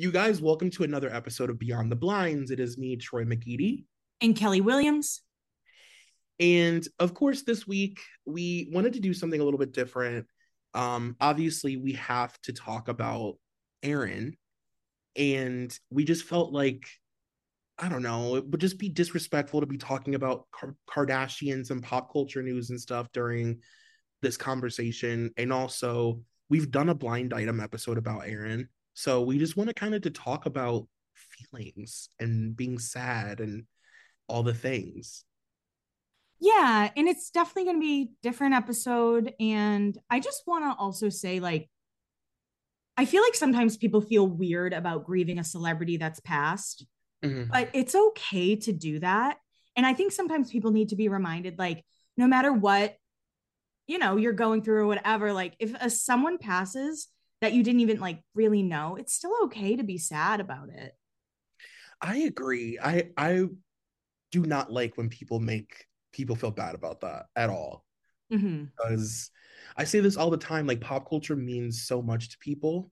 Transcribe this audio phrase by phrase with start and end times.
[0.00, 2.52] You guys, welcome to another episode of Beyond the Blinds.
[2.52, 3.82] It is me, Troy McGeady.
[4.20, 5.22] And Kelly Williams.
[6.38, 10.26] And of course, this week we wanted to do something a little bit different.
[10.72, 13.38] Um, obviously, we have to talk about
[13.82, 14.36] Aaron.
[15.16, 16.86] And we just felt like,
[17.76, 21.82] I don't know, it would just be disrespectful to be talking about Car- Kardashians and
[21.82, 23.62] pop culture news and stuff during
[24.22, 25.32] this conversation.
[25.36, 29.74] And also, we've done a blind item episode about Aaron so we just want to
[29.74, 33.62] kind of to talk about feelings and being sad and
[34.26, 35.24] all the things.
[36.40, 41.10] Yeah, and it's definitely going to be different episode and I just want to also
[41.10, 41.70] say like
[42.96, 46.84] I feel like sometimes people feel weird about grieving a celebrity that's passed.
[47.24, 47.52] Mm-hmm.
[47.52, 49.36] But it's okay to do that.
[49.76, 51.84] And I think sometimes people need to be reminded like
[52.16, 52.96] no matter what
[53.86, 57.06] you know you're going through or whatever like if a, someone passes
[57.40, 60.92] that you didn't even like really know, it's still okay to be sad about it.
[62.00, 62.78] I agree.
[62.82, 63.46] I I
[64.30, 67.84] do not like when people make people feel bad about that at all.
[68.32, 68.64] Mm-hmm.
[68.76, 69.30] Because
[69.76, 72.90] I say this all the time like pop culture means so much to people,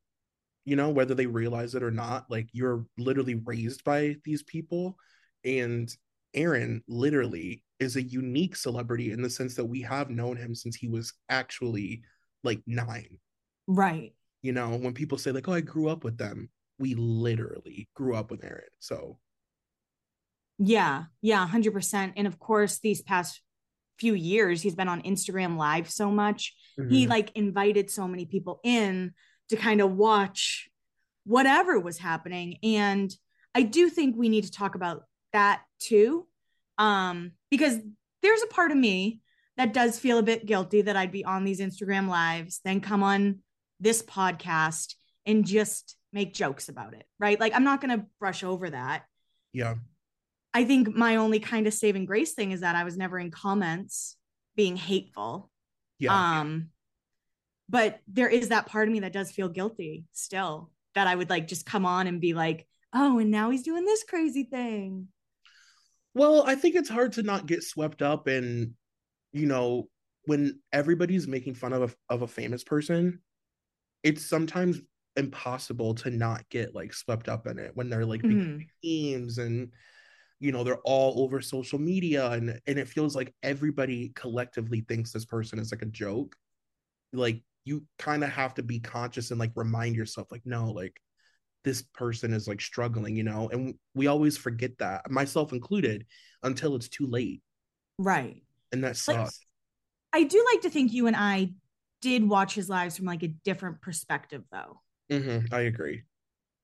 [0.64, 2.30] you know, whether they realize it or not.
[2.30, 4.96] Like you're literally raised by these people.
[5.44, 5.94] And
[6.34, 10.76] Aaron literally is a unique celebrity in the sense that we have known him since
[10.76, 12.02] he was actually
[12.42, 13.18] like nine.
[13.66, 14.15] Right
[14.46, 16.48] you know when people say like oh i grew up with them
[16.78, 19.18] we literally grew up with aaron so
[20.58, 23.42] yeah yeah 100% and of course these past
[23.98, 26.90] few years he's been on instagram live so much mm-hmm.
[26.90, 29.12] he like invited so many people in
[29.48, 30.68] to kind of watch
[31.24, 33.10] whatever was happening and
[33.54, 35.02] i do think we need to talk about
[35.32, 36.26] that too
[36.78, 37.78] um because
[38.22, 39.20] there's a part of me
[39.56, 43.02] that does feel a bit guilty that I'd be on these Instagram lives, then come
[43.02, 43.38] on
[43.80, 44.94] this podcast
[45.24, 47.38] and just make jokes about it, right?
[47.38, 49.04] Like I'm not going to brush over that.
[49.52, 49.74] Yeah.
[50.54, 53.30] I think my only kind of saving grace thing is that I was never in
[53.30, 54.16] comments
[54.54, 55.50] being hateful.
[55.98, 56.40] Yeah.
[56.40, 56.70] Um
[57.68, 61.28] but there is that part of me that does feel guilty still that I would
[61.28, 65.08] like just come on and be like, "Oh, and now he's doing this crazy thing."
[66.14, 68.76] Well, I think it's hard to not get swept up in
[69.36, 69.88] you know,
[70.24, 73.20] when everybody's making fun of a, of a famous person,
[74.02, 74.80] it's sometimes
[75.16, 78.58] impossible to not get like swept up in it when they're like mm-hmm.
[78.84, 79.72] memes and
[80.38, 85.10] you know they're all over social media and and it feels like everybody collectively thinks
[85.10, 86.36] this person is like a joke.
[87.12, 91.00] Like you kind of have to be conscious and like remind yourself like no like
[91.64, 93.48] this person is like struggling you know?
[93.50, 96.06] And we always forget that myself included
[96.42, 97.42] until it's too late.
[97.98, 98.42] Right.
[98.72, 99.18] And that sucks.
[99.18, 99.32] Like,
[100.12, 101.50] i do like to think you and i
[102.02, 104.80] did watch his lives from like a different perspective though.
[105.10, 105.54] Mm-hmm.
[105.54, 106.02] I agree.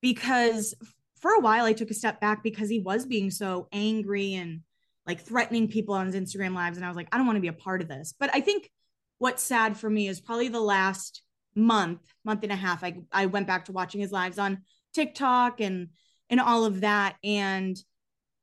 [0.01, 0.73] Because
[1.19, 4.61] for a while I took a step back because he was being so angry and
[5.05, 6.77] like threatening people on his Instagram lives.
[6.77, 8.13] And I was like, I don't want to be a part of this.
[8.17, 8.69] But I think
[9.17, 11.21] what's sad for me is probably the last
[11.55, 14.63] month, month and a half, I, I went back to watching his lives on
[14.93, 15.89] TikTok and
[16.29, 17.15] and all of that.
[17.23, 17.77] And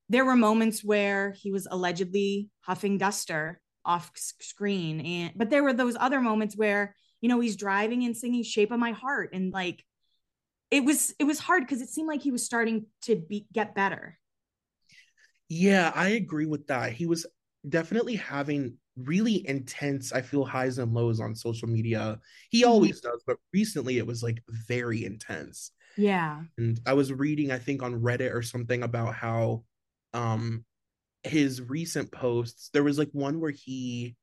[0.09, 5.73] there were moments where he was allegedly huffing duster off screen and but there were
[5.73, 9.53] those other moments where you know he's driving and singing shape of my heart and
[9.53, 9.85] like
[10.71, 13.75] it was it was hard because it seemed like he was starting to be get
[13.75, 14.19] better
[15.49, 17.27] yeah i agree with that he was
[17.69, 22.19] definitely having really intense i feel highs and lows on social media
[22.51, 22.69] he Mhm.
[22.69, 26.43] always does but recently it was like very intense Yeah.
[26.59, 29.65] and i was reading i think on reddit or something about how
[30.15, 30.65] um
[31.25, 34.17] his recent posts there was like one where he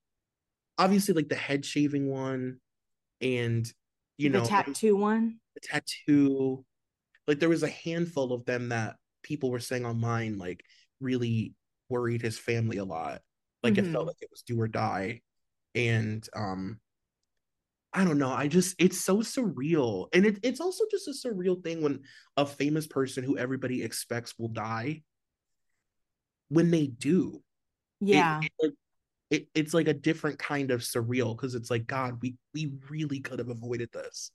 [0.78, 2.60] obviously like the head shaving one
[3.22, 3.72] and
[4.18, 5.40] you know the know tattoo one.
[5.56, 6.66] the tattoo.
[7.28, 10.64] Like there was a handful of them that people were saying online like
[11.02, 11.54] really
[11.90, 13.22] worried his family a lot.
[13.64, 13.92] Like it Mhm.
[13.92, 15.22] felt like it was do or die.
[15.76, 16.80] And um
[17.94, 20.08] i don't know i just it's so surreal.
[20.14, 22.02] And it, it's also just a surreal thing when
[22.36, 25.04] a famous person who everybody expects will die
[26.50, 27.42] when they do
[28.00, 28.42] Yeah.
[28.42, 28.72] it, like,
[29.30, 33.20] it, it's like a different kind of surreal because it's like god we we really
[33.20, 34.32] could have avoided this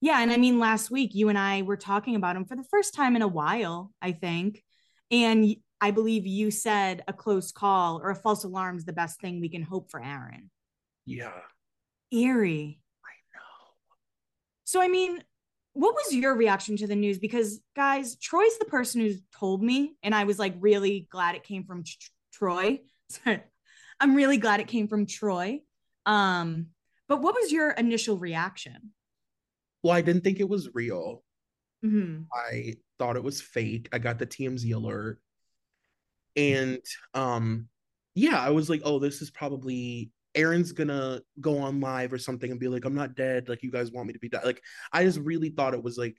[0.00, 2.62] Yeah, and I mean, last week you and I were talking about him for the
[2.70, 4.62] first time in a while, I think.
[5.10, 9.20] And i believe you said a close call or a false alarm is the best
[9.20, 10.50] thing we can hope for Aaron.
[11.04, 11.40] yeah
[12.12, 12.80] Eerie.
[13.04, 13.74] i know
[14.64, 15.22] So, I mean,
[15.76, 17.18] what was your reaction to the news?
[17.18, 21.44] Because, guys, Troy's the person who told me, and I was like really glad it
[21.44, 22.80] came from Tr- Troy.
[23.10, 23.42] Sorry.
[24.00, 25.60] I'm really glad it came from Troy.
[26.04, 26.66] Um,
[27.08, 28.92] but what was your initial reaction?
[29.82, 31.22] well i didn't think it was real
[31.84, 32.26] Mhm.
[32.34, 33.88] I thought it was fake.
[33.92, 35.20] I got the TMZ alert.
[36.34, 36.80] And
[37.14, 37.68] um
[38.14, 42.50] yeah, I was like, "Oh, this is probably Aaron's gonna go on live or something
[42.50, 43.48] and be like, I'm not dead.
[43.48, 44.44] Like, you guys want me to be dead.
[44.44, 44.62] Like,
[44.92, 46.16] I just really thought it was like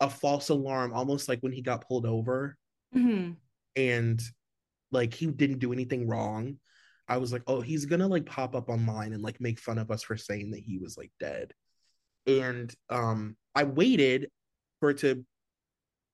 [0.00, 2.56] a false alarm, almost like when he got pulled over
[2.94, 3.36] Mhm.
[3.76, 4.22] and
[4.90, 6.58] like he didn't do anything wrong.
[7.08, 9.90] I was like, oh, he's gonna like pop up online and like make fun of
[9.90, 11.52] us for saying that he was like dead.
[12.26, 14.30] And um I waited
[14.80, 15.24] for it to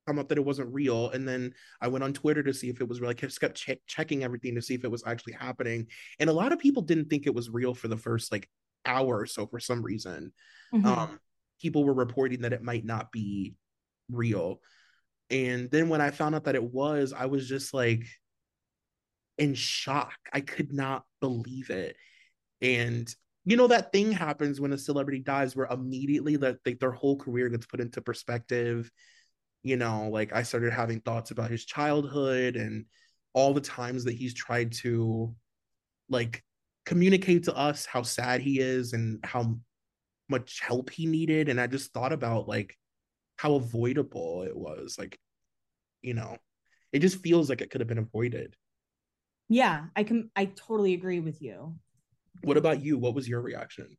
[0.08, 1.10] come up that it wasn't real.
[1.10, 1.52] And then
[1.82, 3.10] I went on Twitter to see if it was real.
[3.10, 5.86] I just kept check- checking everything to see if it was actually happening.
[6.18, 8.48] And a lot of people didn't think it was real for the first like
[8.86, 10.32] hour or so for some reason.
[10.72, 10.84] Mhm.
[10.84, 11.20] Um,
[11.60, 13.54] people were reporting that it might not be
[14.10, 14.62] real.
[15.28, 18.06] And then when I found out that it was, I was just like
[19.36, 20.16] in shock.
[20.32, 21.96] I could not believe it.
[22.62, 23.14] And
[23.44, 27.16] you know that thing happens when a celebrity dies where immediately that like, their whole
[27.16, 28.90] career gets put into perspective
[29.62, 32.84] you know like i started having thoughts about his childhood and
[33.32, 35.34] all the times that he's tried to
[36.08, 36.42] like
[36.86, 39.58] communicate to us how sad he is and how
[40.28, 42.76] much help he needed and i just thought about like
[43.36, 45.18] how avoidable it was like
[46.02, 46.36] you know
[46.92, 48.54] it just feels like it could have been avoided
[49.48, 51.74] Yeah, I can I totally agree with you.
[52.42, 53.96] what about you what was your reaction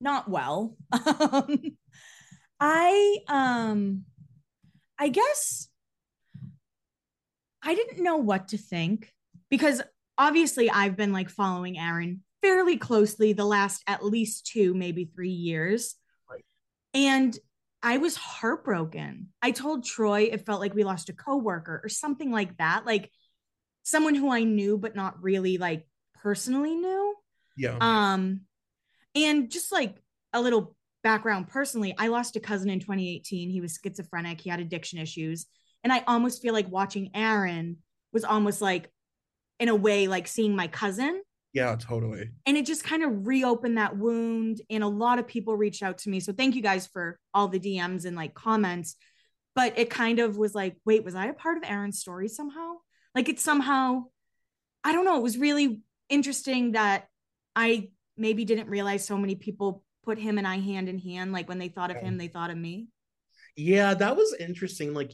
[0.00, 0.76] Not well.
[0.92, 1.76] Um
[2.60, 4.04] I um
[5.00, 5.68] I guess
[7.62, 9.10] I didn't know what to think
[9.48, 9.80] because
[10.18, 15.30] obviously I've been like following Aaron fairly closely the last at least 2 maybe 3
[15.30, 15.94] years.
[16.30, 16.44] Right.
[16.92, 17.36] And
[17.82, 19.28] I was heartbroken.
[19.40, 23.10] I told Troy it felt like we lost a coworker or something like that, like
[23.82, 25.86] someone who I knew but not really like
[26.22, 27.14] personally knew.
[27.56, 28.42] yeah Um,
[29.14, 29.96] and just like
[30.34, 33.50] a little background personally, I lost a cousin in 2018.
[33.50, 35.46] He was schizophrenic, he had addiction issues.
[35.82, 37.78] And I almost feel like watching Aaron
[38.12, 38.90] was almost like,
[39.58, 41.22] in a way, like seeing my cousin.
[41.52, 44.60] yeah totally And it just kind of reopened that wound.
[44.70, 46.20] And a lot of people reached out to me.
[46.20, 48.96] So thank you guys for all the DMs and like comments.
[49.54, 52.74] But it kind of was like, wait, was I a part of Aaron's story somehow?
[53.14, 54.04] Like it somehow,
[54.84, 55.18] I don't know.
[55.18, 57.06] It was really interesting that
[57.54, 61.32] I maybe didn't realize so many people put him and I hand in hand.
[61.32, 62.88] Like when they thought of him, they thought of me.
[63.56, 64.94] Yeah, that was interesting.
[64.94, 65.12] Like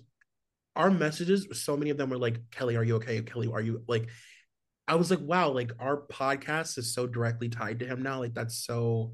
[0.75, 3.21] our messages, so many of them were like, Kelly, are you okay?
[3.23, 4.09] Kelly, are you like
[4.89, 8.21] I was like, wow, like our podcast is so directly tied to him now.
[8.21, 9.13] Like that's so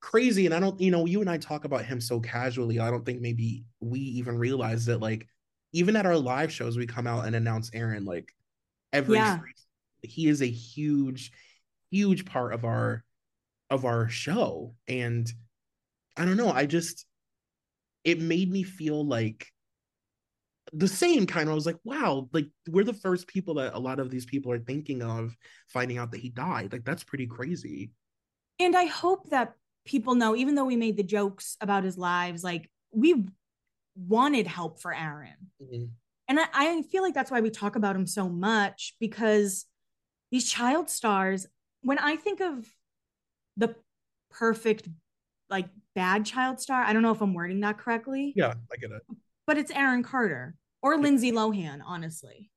[0.00, 0.46] crazy.
[0.46, 2.78] And I don't, you know, you and I talk about him so casually.
[2.78, 5.26] I don't think maybe we even realize that like
[5.72, 8.32] even at our live shows, we come out and announce Aaron like
[8.92, 9.40] every Yeah.
[10.02, 11.32] he is a huge,
[11.90, 13.04] huge part of our
[13.70, 14.74] of our show.
[14.88, 15.30] And
[16.16, 17.06] I don't know, I just
[18.04, 19.46] it made me feel like
[20.72, 23.78] the same kind of I was like, wow, like we're the first people that a
[23.78, 25.36] lot of these people are thinking of
[25.68, 26.72] finding out that he died.
[26.72, 27.90] Like that's pretty crazy.
[28.58, 32.44] And I hope that people know, even though we made the jokes about his lives,
[32.44, 33.24] like we
[33.96, 35.50] wanted help for Aaron.
[35.62, 35.90] Mhm.
[36.28, 39.66] And I, I feel like that's why we talk about him so much because
[40.30, 41.46] these child stars,
[41.82, 42.66] when I think of
[43.56, 43.74] the
[44.30, 44.88] perfect,
[45.48, 48.90] like bad child star, I don't know if I'm wording that correctly, Yeah, I get
[48.92, 49.02] it.
[49.46, 52.50] but it's Aaron Carter or Lindsay Lohan, honestly.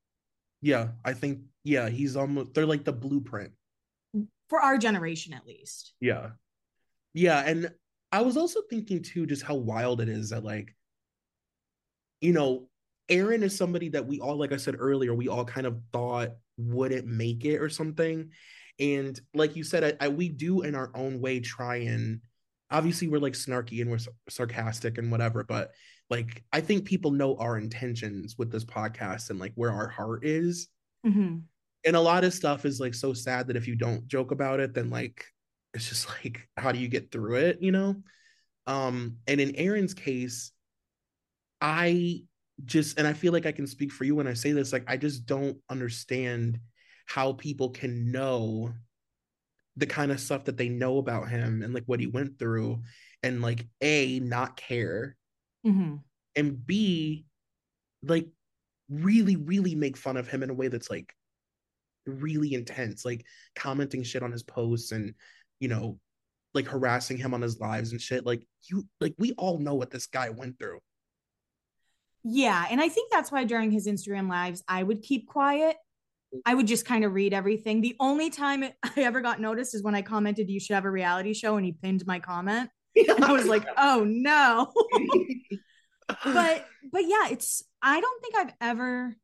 [0.61, 3.51] Yeah, I think yeah, he's almost they're like the blueprint.
[4.49, 5.93] for our generation at least.
[5.99, 6.29] Yeah.
[7.13, 7.39] Yeah.
[7.45, 7.71] And
[8.11, 10.75] I was also thinking too, just how wild it is that, like,
[12.21, 12.69] you know,
[13.09, 16.29] Aaron is somebody that we all, like I said earlier, we all kind of thought
[16.57, 18.29] wouldn't make it or something.
[18.79, 22.21] And like you said, I, I, we do in our own way try and
[22.71, 23.99] obviously we're like snarky and we're
[24.29, 25.71] sarcastic and whatever, but
[26.09, 30.25] like I think people know our intentions with this podcast and like where our heart
[30.25, 30.67] is.
[31.05, 31.37] Mm-hmm.
[31.85, 34.59] And a lot of stuff is like so sad that if you don't joke about
[34.59, 35.25] it, then like
[35.73, 37.95] it's just like how do you get through it, you know?
[38.65, 40.51] Um, and in Aaron's case,
[41.61, 42.23] I
[42.65, 44.85] just and I feel like I can speak for you when I say this, like
[44.87, 46.59] I just don't understand
[47.05, 48.73] how people can know
[49.77, 52.81] the kind of stuff that they know about him and like what he went through
[53.23, 55.15] and like a not care
[55.65, 55.95] mm-hmm.
[56.35, 57.25] and b
[58.03, 58.27] like
[58.89, 61.13] really really make fun of him in a way that's like
[62.05, 65.13] really intense like commenting shit on his posts and
[65.59, 65.97] you know
[66.53, 69.89] like harassing him on his lives and shit like you like we all know what
[69.89, 70.79] this guy went through
[72.23, 75.77] yeah and i think that's why during his instagram lives i would keep quiet
[76.45, 77.81] I would just kind of read everything.
[77.81, 80.91] The only time I ever got noticed is when I commented, "You should have a
[80.91, 82.69] reality show," and he pinned my comment.
[82.95, 84.71] And I was like, "Oh no!"
[86.23, 87.63] but but yeah, it's.
[87.81, 89.15] I don't think I've ever,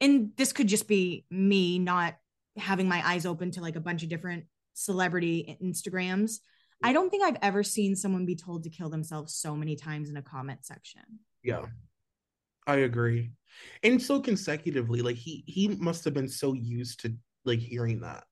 [0.00, 2.16] and this could just be me not
[2.56, 6.38] having my eyes open to like a bunch of different celebrity Instagrams.
[6.82, 10.10] I don't think I've ever seen someone be told to kill themselves so many times
[10.10, 11.02] in a comment section.
[11.42, 11.62] Yeah.
[12.66, 13.32] I agree.
[13.82, 18.24] And so consecutively, like he he must have been so used to like hearing that.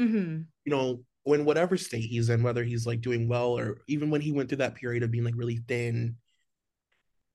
[0.00, 0.42] Mm-hmm.
[0.64, 4.20] You know, when whatever state he's in, whether he's like doing well or even when
[4.20, 6.16] he went through that period of being like really thin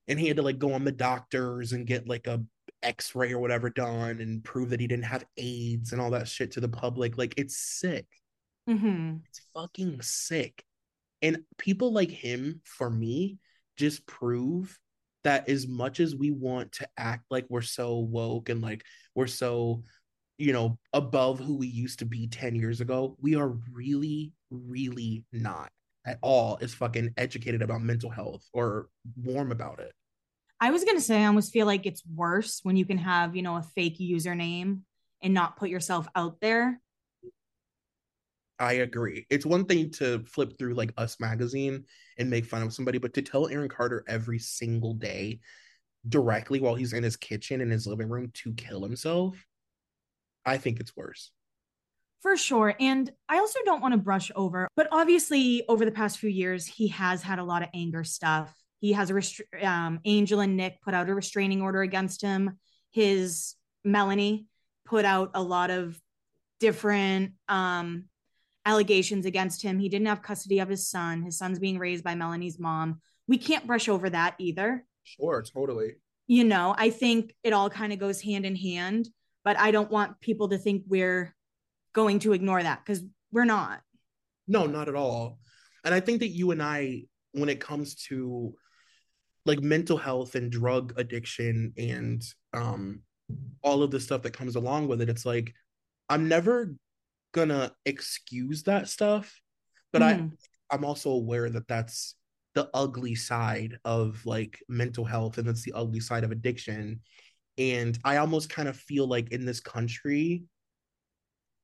[0.08, 2.42] and he had to like go on the doctors and get like a
[2.82, 6.52] x-ray or whatever done and prove that he didn't have AIDS and all that shit
[6.52, 7.16] to the public.
[7.16, 8.06] Like it's sick.
[8.68, 9.16] Mm-hmm.
[9.28, 10.62] It's fucking sick.
[11.22, 13.38] And people like him, for me,
[13.76, 14.78] just prove
[15.24, 18.84] that as much as we want to act like we're so woke and like
[19.14, 19.82] we're so
[20.38, 25.24] you know above who we used to be 10 years ago we are really really
[25.32, 25.70] not
[26.08, 28.88] at all as fucking educated about mental health or
[29.22, 29.92] warm about it.
[30.60, 33.42] I was gonna say i almost feel like it's worse when you can have you
[33.42, 34.80] know a fake username
[35.22, 36.80] and not put yourself out there
[38.58, 39.26] I agree.
[39.30, 41.84] It's one thing to flip through like Us magazine
[42.18, 45.40] and make fun of somebody, but to tell Aaron Carter every single day
[46.08, 49.36] directly while he's in his kitchen in his living room to kill himself,
[50.44, 51.30] I think it's worse.
[52.20, 52.74] For sure.
[52.80, 56.66] And I also don't want to brush over, but obviously, over the past few years,
[56.66, 58.52] he has had a lot of anger stuff.
[58.80, 62.58] He has a rest- um, Angel and Nick put out a restraining order against him.
[62.90, 64.46] His Melanie
[64.84, 66.00] put out a lot of
[66.58, 68.06] different um,
[68.68, 69.78] allegations against him.
[69.78, 71.22] He didn't have custody of his son.
[71.22, 73.00] His son's being raised by Melanie's mom.
[73.26, 74.84] We can't brush over that either.
[75.04, 75.94] Sure, totally.
[76.26, 79.08] You know, I think it all kind of goes hand in hand,
[79.42, 81.34] but I don't want people to think we're
[81.94, 83.80] going to ignore that because we're not.
[84.46, 85.38] No, not at all.
[85.82, 88.54] And I think that you and I, when it comes to
[89.46, 92.22] like mental health and drug addiction and
[92.52, 93.00] um
[93.62, 95.54] all of the stuff that comes along with it, it's like
[96.10, 96.74] I'm never
[97.32, 99.40] gonna excuse that stuff
[99.92, 100.06] but mm.
[100.06, 100.26] i mm-hmm.
[100.70, 102.14] i'm also aware that that's
[102.54, 107.00] the ugly side of like mental health and that's the ugly side of addiction
[107.56, 110.44] and i almost kind of feel like in this country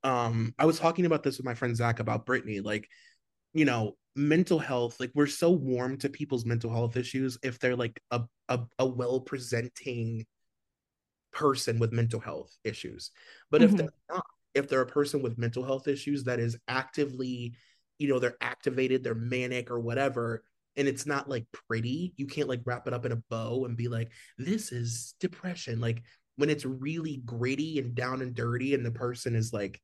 [0.05, 2.89] um i was talking about this with my friend zach about britney like
[3.55, 7.75] you know mental health like we're so warm to people's mental health issues if they're
[7.75, 10.25] like a, a, a well presenting
[11.33, 13.11] person with mental health issues
[13.51, 13.73] but mm-hmm.
[13.73, 17.55] if they're not if they're a person with mental health issues that is actively
[17.99, 20.43] you know they're activated they're manic or whatever
[20.77, 23.77] and it's not like pretty you can't like wrap it up in a bow and
[23.77, 25.81] be like this is depression.
[25.81, 26.03] Like
[26.37, 29.81] when it's really gritty and down and dirty and the person is like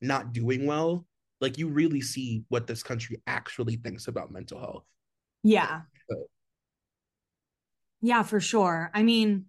[0.00, 1.06] not doing well
[1.40, 4.84] like you really see what this country actually thinks about mental health.
[5.42, 5.82] Yeah.
[6.08, 6.18] But,
[8.00, 8.90] yeah for sure.
[8.94, 9.46] I mean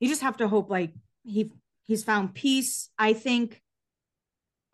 [0.00, 0.92] you just have to hope like
[1.22, 1.50] he
[1.82, 2.88] he's found peace.
[2.98, 3.60] I think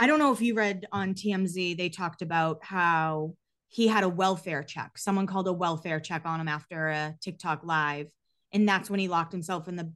[0.01, 3.35] I don't know if you read on TMZ, they talked about how
[3.69, 4.97] he had a welfare check.
[4.97, 8.07] Someone called a welfare check on him after a TikTok live.
[8.51, 9.93] And that's when he locked himself in the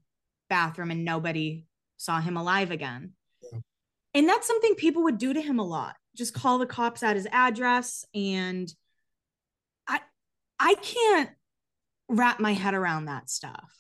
[0.50, 1.64] bathroom and nobody
[1.96, 3.12] saw him alive again.
[3.50, 3.60] Yeah.
[4.12, 5.96] And that's something people would do to him a lot.
[6.14, 8.70] Just call the cops at his address and
[9.88, 10.00] I
[10.60, 11.30] I can't
[12.10, 13.72] wrap my head around that stuff.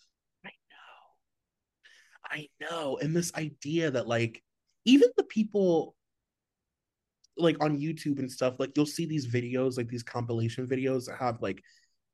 [0.42, 2.30] I know.
[2.30, 2.98] I know.
[3.00, 4.42] And this idea that like
[4.86, 5.94] even the people
[7.36, 11.18] like on YouTube and stuff, like you'll see these videos, like these compilation videos that
[11.18, 11.62] have like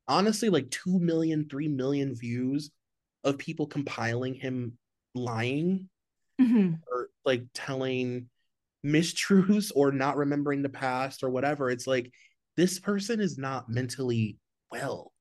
[0.07, 2.71] honestly like 2 million, 3 million views
[3.23, 4.77] of people compiling him
[5.15, 5.89] lying
[6.39, 6.81] Mhm.
[6.91, 8.29] or like telling
[8.85, 11.69] mistruths or not remembering the past or whatever.
[11.69, 12.11] It's like
[12.57, 14.37] this person is not mentally
[14.71, 15.13] well.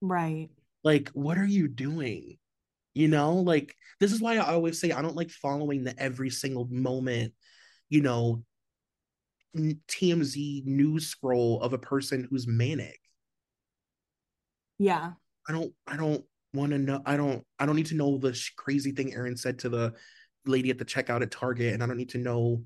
[0.00, 0.50] Right.
[0.84, 2.38] Like, what are you doing?
[2.94, 6.30] You know, like this is why I always say I don't like following the every
[6.30, 7.34] single moment,
[7.88, 8.44] you know,
[9.56, 12.98] TMZ news scroll of a person who's manic.
[14.78, 15.12] Yeah.
[15.48, 18.34] I don't I don't want to know I don't I don't need to know the
[18.34, 19.94] sh- crazy thing Aaron said to the
[20.46, 22.64] lady at the checkout at Target and I don't need to know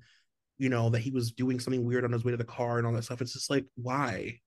[0.59, 2.87] you know that he was doing something weird on his way to the car and
[2.87, 3.21] all that stuff.
[3.21, 4.41] It's just like why?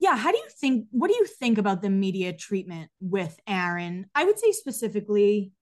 [0.00, 0.16] Yeah.
[0.16, 4.06] How do you think, what do you think about the media treatment with Aaron?
[4.14, 5.52] I would say specifically,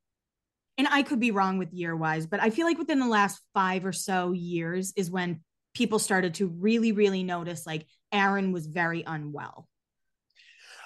[0.79, 3.41] and I could be wrong with year wise, but I feel like within the last
[3.55, 5.41] five or so years is when
[5.75, 9.69] people started to really, really notice like Aaron was very unwell.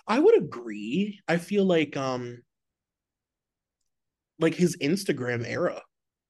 [0.07, 1.21] I would agree.
[1.29, 2.43] I feel like um
[4.39, 5.83] like his Instagram era,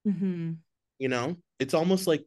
[0.06, 0.52] Mm-hmm.
[0.98, 1.36] you know?
[1.58, 2.24] It's almost like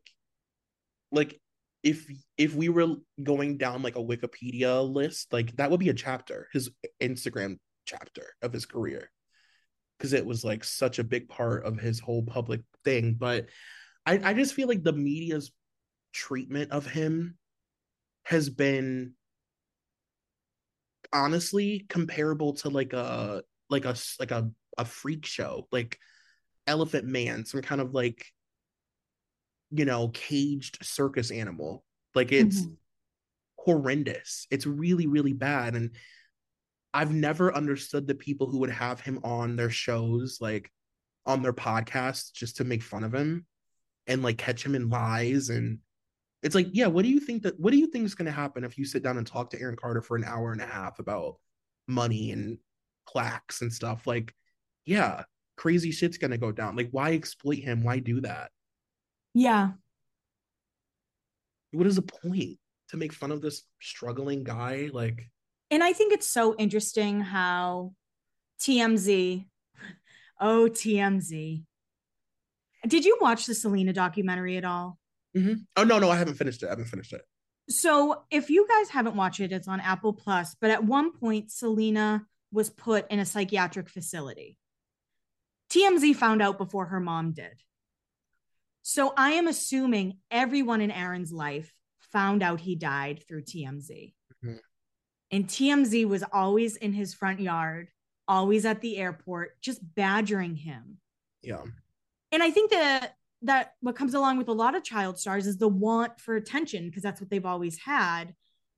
[1.12, 1.40] like
[1.84, 5.94] if if we were going down like a Wikipedia list, like that would be a
[5.94, 6.70] chapter, his
[7.02, 9.12] Instagram chapter of his career.
[10.04, 13.14] Because it was like such a big part of his whole public thing.
[13.14, 13.48] But
[14.06, 15.54] I, I just feel like the media's
[16.12, 17.38] treatment of him
[18.24, 19.14] has been
[21.14, 25.98] honestly comparable to like a like a like a, a freak show, like
[26.68, 28.26] Elephant Man, some kind of like
[29.72, 31.86] you know, caged circus animal.
[32.14, 32.76] Like it's Mhm.
[33.58, 34.48] horrendous.
[34.52, 35.76] It's really, really bad.
[35.76, 35.92] And
[36.94, 40.72] I've never understood the people who would have him on their shows, like
[41.26, 43.46] on their podcasts, just to make fun of him
[44.08, 45.50] and like catch him in lies.
[45.50, 45.80] And
[46.44, 48.64] it's like, yeah, what do you think that what do you think is gonna happen
[48.64, 51.00] if you sit down and talk to Aaron Carter for an hour and a half
[51.00, 51.38] about
[51.88, 52.58] money and
[53.08, 54.06] plaques and stuff?
[54.08, 54.34] Like,
[54.86, 55.24] yeah,
[55.58, 56.76] crazy shit's gonna go down.
[56.76, 57.84] Like, why exploit him?
[57.84, 58.52] Why do that?
[59.34, 59.72] Yeah.
[61.72, 65.28] what is the point to make fun of this struggling guy like
[65.74, 67.94] And I think it's so interesting how
[68.60, 69.48] TMZ,
[70.40, 71.64] oh, TMZ.
[72.88, 75.00] Did you watch the Selena documentary at all?
[75.36, 75.54] Mm-hmm.
[75.78, 77.22] oh no no i haven't finished it i haven't finished it
[77.68, 80.56] So, if you guys haven't watched it, it's on Apple Plus.
[80.62, 84.60] But at one point, Selena was put in a psychiatric facility.
[85.72, 87.64] TMZ found out before her mom did.
[88.84, 91.74] So, I am assuming everyone in Aaron's life
[92.12, 94.14] found out he died through TMZ.
[95.34, 97.88] And TMZ was always in his front yard,
[98.28, 101.00] always at the airport, just badgering him.
[101.42, 101.64] Yeah.
[102.32, 105.58] And I think that that what comes along with a lot of child stars is
[105.58, 108.34] the want for attention because that's what they've always had,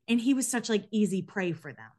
[0.08, 1.92] and he was such like easy prey for them.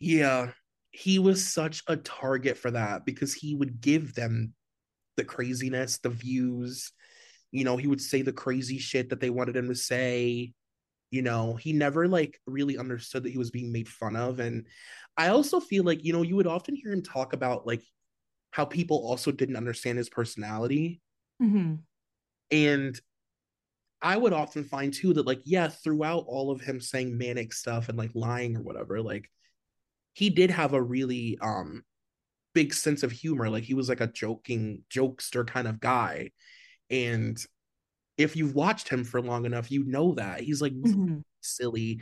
[0.00, 0.52] yeah.
[0.96, 4.54] He was such a target for that because he would give them
[5.16, 6.92] the craziness the views.
[7.50, 10.52] You know he would say the crazy shit that they wanted him to say
[11.14, 14.66] you know he never like really understood that he was being made fun of and
[15.16, 17.82] i also feel like you know you would often hear him talk about like
[18.50, 21.00] how people also didn't understand his personality
[21.42, 21.74] Mm-hmm.
[22.50, 23.00] And
[24.02, 27.88] I would often find too that like yeah, throughout all of him saying manic stuff
[27.88, 29.30] and like lying or whatever, like
[30.12, 31.82] he did have a really um
[32.54, 33.48] big sense of humor.
[33.48, 36.30] Like he was like a joking jokester kind of guy.
[36.90, 37.42] And
[38.16, 40.40] if you've watched him for long enough, you know that.
[40.40, 41.20] He's like Mm-hmm.
[41.40, 42.00] silly,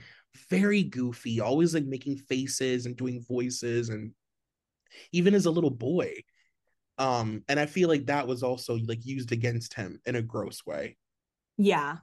[0.51, 4.13] very goofy, always like making faces and doing voices and
[5.13, 6.15] even as a little boy.
[6.99, 10.65] Um, and I feel like that was also like used against him in a gross
[10.67, 10.97] way.
[11.57, 11.99] Yeah,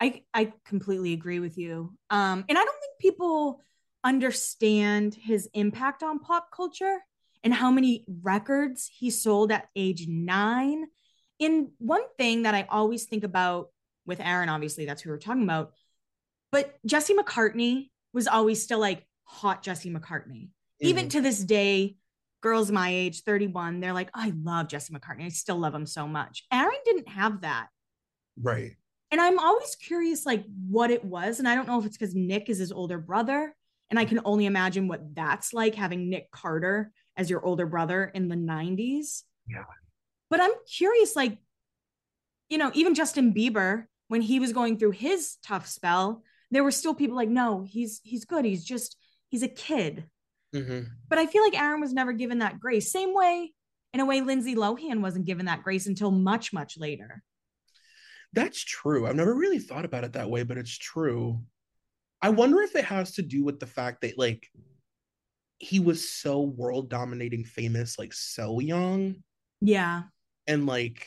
[0.00, 1.94] I I completely agree with you.
[2.10, 3.62] Um, and I don't think people
[4.04, 6.98] understand his impact on pop culture
[7.42, 10.86] and how many records he sold at age nine.
[11.40, 13.68] And one thing that I always think about
[14.06, 15.72] with Aaron, obviously, that's who we're talking about,
[16.52, 20.50] but Jesse McCartney was always still like hot Jesse McCartney.
[20.80, 21.10] Even Mhm.
[21.10, 21.96] to this day,
[22.42, 25.24] girls my age, 31, they're like, I love Jesse McCartney.
[25.24, 26.44] I still love him so much.
[26.52, 27.68] Aaron didn't have that.
[28.42, 28.76] right.
[29.10, 31.38] And I'm always curious, like, what it was.
[31.38, 33.54] And I don't know if it's because Nick is his older brother.
[33.88, 38.04] And I can only imagine what that's like having Nick Carter as your older brother
[38.14, 39.22] in the 90s.
[39.48, 39.62] Yeah.
[40.30, 41.38] But I'm curious, like,
[42.48, 46.70] you know, even Justin Bieber, when he was going through his tough spell, there were
[46.70, 48.44] still people like, no, he's he's good.
[48.44, 48.96] He's just
[49.28, 50.04] he's a kid.
[50.52, 52.90] hmm But I feel like Aaron was never given that grace.
[52.92, 53.52] Same way,
[53.92, 57.22] in a way, Lindsay Lohan wasn't given that grace until much, much later.
[58.32, 59.06] That's true.
[59.06, 61.42] I've never really thought about it that way, but it's true.
[62.22, 64.48] I wonder if it has to do with the fact that like
[65.58, 69.22] he was so world dominating famous like so young.
[69.60, 70.04] Yeah.
[70.46, 71.06] And like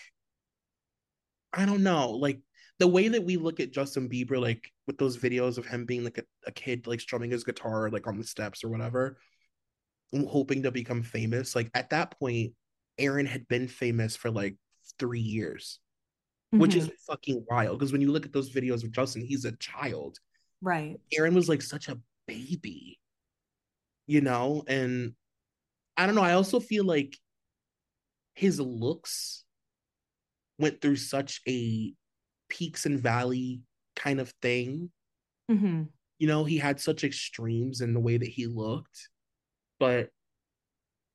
[1.54, 2.40] I don't know, like
[2.80, 6.04] the way that we look at Justin Bieber, like with those videos of him being
[6.04, 9.18] like a, a kid, like strumming his guitar, like on the steps or whatever,
[10.14, 11.56] hoping to become famous.
[11.56, 12.54] Like at that point,
[12.98, 14.56] Aaron had been famous for like
[14.98, 15.80] three years,
[16.54, 16.62] mm-hmm.
[16.62, 17.12] which is mm-hmm.
[17.12, 17.80] fucking wild.
[17.80, 20.18] Because when you look at those videos of Justin, he's a child.
[20.62, 20.98] Right.
[21.14, 23.00] Aaron was like such a baby,
[24.08, 24.64] you know?
[24.68, 25.14] And
[25.98, 26.22] I don't know.
[26.22, 27.18] I also feel like
[28.40, 29.44] his looks
[30.58, 31.94] went through such a
[32.48, 33.60] peaks and valley
[33.98, 34.92] kind of thing.
[35.52, 35.84] Mm-hmm.
[36.20, 39.10] You know, he had such extremes in the way that he looked.
[39.78, 40.08] But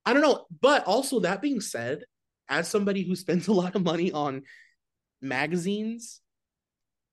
[0.04, 0.44] I don't know.
[0.60, 2.04] But also, that being said,
[2.50, 4.42] as somebody who spends a lot of money on
[5.22, 6.20] magazines,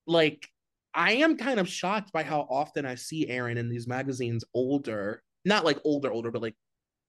[0.06, 0.46] like
[0.94, 5.22] I am kind of shocked by how often I see Aaron in these magazines older,
[5.46, 6.56] not like older, older, but like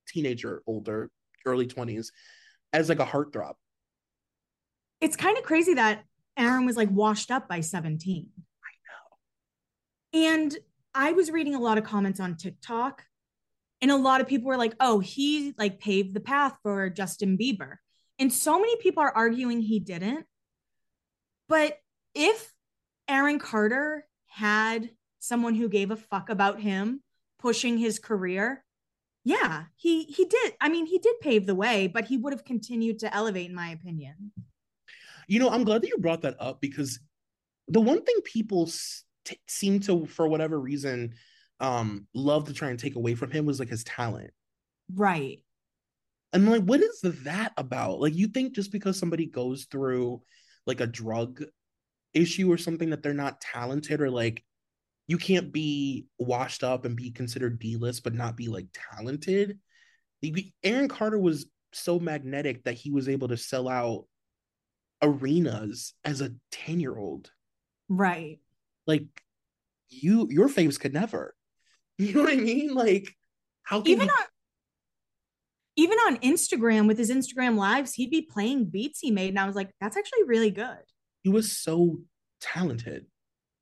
[0.07, 1.09] teenager older,
[1.45, 2.07] early 20s,
[2.73, 3.53] as like a heartthrob.
[4.99, 6.03] It's kind of crazy that
[6.37, 8.27] Aaron was like washed up by 17.
[8.63, 10.27] I know.
[10.27, 10.57] And
[10.93, 13.03] I was reading a lot of comments on TikTok,
[13.81, 17.37] and a lot of people were like, oh, he like paved the path for Justin
[17.37, 17.75] Bieber.
[18.19, 20.25] And so many people are arguing he didn't.
[21.49, 21.77] But
[22.15, 22.53] if
[23.07, 27.01] Aaron Carter had someone who gave a fuck about him
[27.39, 28.63] pushing his career,
[29.23, 30.53] yeah, he he did.
[30.59, 33.55] I mean, he did pave the way, but he would have continued to elevate, in
[33.55, 34.31] my opinion.
[35.27, 36.99] You know, I'm glad that you brought that up because
[37.67, 38.69] the one thing people
[39.25, 41.13] t- seem to, for whatever reason,
[41.61, 44.31] um, love to try and take away from him was like his talent.
[44.93, 45.39] Right.
[46.33, 48.01] And like, what is that about?
[48.01, 50.21] Like, you think just because somebody goes through
[50.65, 51.43] like a drug
[52.13, 54.43] issue or something that they're not talented or like
[55.07, 59.59] you can't be washed up and be considered D-list but not be like talented.
[60.63, 64.05] Aaron Carter was so magnetic that he was able to sell out
[65.01, 67.29] arenas as a 10 year old.
[67.89, 68.39] Right.
[68.87, 69.05] Like
[69.89, 71.35] you your faves could never.
[71.99, 72.73] You know what I mean?
[72.73, 73.13] Like
[73.61, 74.25] how can even on
[75.75, 79.29] even on Instagram with his Instagram lives, he'd be playing beats he made.
[79.29, 80.79] And I was like, that's actually really good.
[81.21, 81.99] He was so
[82.41, 83.05] talented.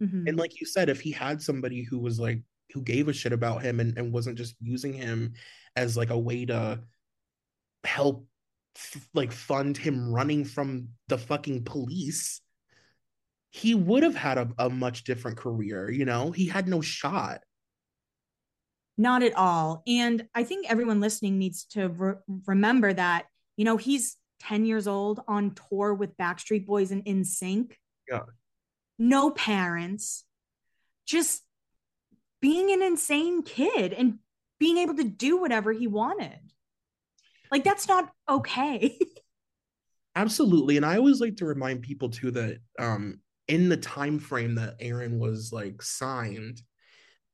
[0.02, 0.28] Mm-hmm.
[0.28, 2.42] And like you said, if he had somebody who was like
[2.74, 5.34] who gave a shit about him and, and wasn't just using him
[5.76, 6.80] as like a way to
[7.84, 8.26] help
[8.76, 12.42] f- like fund him running from the fucking police
[13.54, 16.32] he would have had a, a much different career you know?
[16.32, 17.42] He had no shot.
[18.98, 19.84] Not at all.
[19.88, 23.26] And i think everyone listening needs to re- remember that
[23.58, 27.74] you know he's 10 years old on tour with backstreet boys and NSYNC
[28.10, 28.22] yeah
[29.02, 30.24] no parents
[31.06, 31.44] just
[32.42, 34.20] being an insane kid and
[34.60, 36.40] being able to do whatever he wanted
[37.52, 38.98] like that's not okay.
[40.16, 40.78] Absolutely.
[40.78, 44.76] And I always like to remind people too that um in the time frame that
[44.80, 46.62] Aaron was like signed,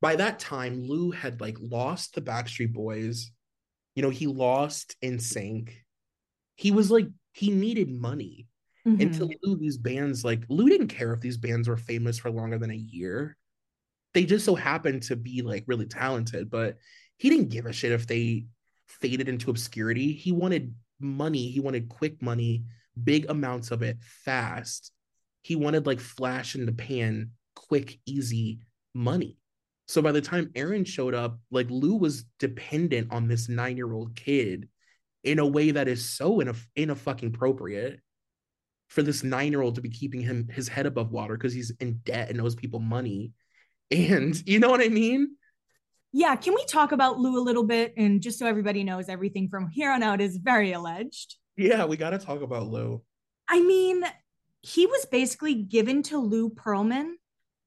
[0.01, 3.32] by that time Lou had like lost the Backstreet Boys.
[3.95, 5.71] You know, he lost NSYNC.
[6.56, 8.47] He was like he needed money.
[8.88, 9.02] Mm-hmm.
[9.02, 12.32] And to Lou, these bands like Lou didn't care if these bands were famous for
[12.32, 13.36] longer than a year.
[14.13, 16.78] They just so happened to be like really talented, but
[17.17, 18.45] he didn't give a shit if they
[18.88, 20.13] faded into obscurity.
[20.13, 22.63] He wanted money, he wanted quick money,
[23.04, 24.91] big amounts of it fast.
[25.41, 28.60] He wanted like flash in the pan, quick, easy
[28.93, 29.38] money.
[29.89, 33.91] So by the time Aaron showed up, like Lou was dependent on this nine year
[33.91, 34.69] old kid
[35.26, 38.00] in a way that is so in a in a fucking appropriate
[38.88, 41.71] for this nine year old to be keeping him his head above water because he's
[41.80, 43.32] in debt and owes people money.
[43.91, 45.38] And you know what I mean?
[46.13, 47.93] yeah, can we talk about Lou a little bit?
[47.97, 51.36] And just so everybody knows, everything from here on out is very alleged.
[51.56, 53.04] Yeah, we got to talk about Lou.
[53.47, 54.04] I mean,
[54.62, 57.12] he was basically given to Lou Pearlman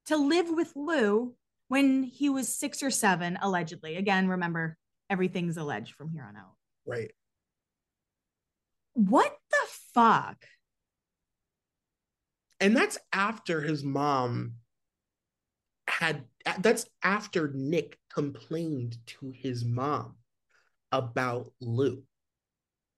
[0.06, 1.34] to live with Lou
[1.68, 3.96] when he was six or seven, allegedly.
[3.96, 4.76] Again, remember,
[5.08, 6.54] everything's alleged from here on out.
[6.86, 7.12] Right.
[8.94, 10.44] What the fuck?
[12.60, 14.54] And that's after his mom
[15.88, 16.24] had
[16.60, 20.16] that's after Nick complained to his mom
[20.92, 22.02] about Lou.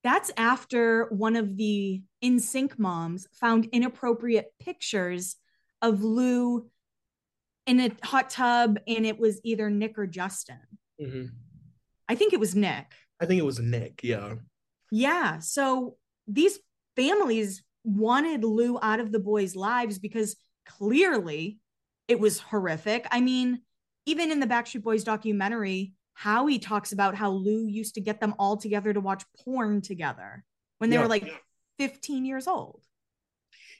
[0.04, 5.36] That's after one of the NSYNC moms found inappropriate pictures
[5.80, 6.68] of Lou
[7.66, 10.58] in a hot tub, and it was either Nick or Justin.
[11.00, 11.26] Mm-hmm.
[12.08, 12.86] I think it was Nick.
[13.20, 14.34] I think it was Nick, yeah.
[14.90, 15.38] Yeah.
[15.38, 15.96] So
[16.26, 16.58] these
[16.96, 21.58] families wanted Lou out of the boys' lives because clearly
[22.08, 23.06] it was horrific.
[23.10, 23.62] I mean,
[24.06, 28.34] even in the Backstreet Boys documentary, Howie talks about how Lou used to get them
[28.38, 30.44] all together to watch porn together
[30.78, 31.02] when they yeah.
[31.02, 31.28] were like
[31.78, 32.82] 15 years old.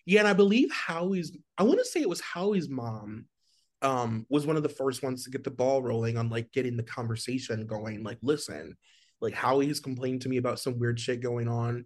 [0.06, 3.26] Yeah, and I believe Howie's I want to say it was Howie's mom
[3.82, 6.76] um was one of the first ones to get the ball rolling on like getting
[6.76, 8.02] the conversation going.
[8.02, 8.76] Like, listen,
[9.20, 11.84] like Howie has complained to me about some weird shit going on,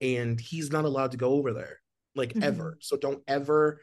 [0.00, 1.80] and he's not allowed to go over there,
[2.14, 2.42] like mm-hmm.
[2.42, 2.78] ever.
[2.80, 3.80] So don't ever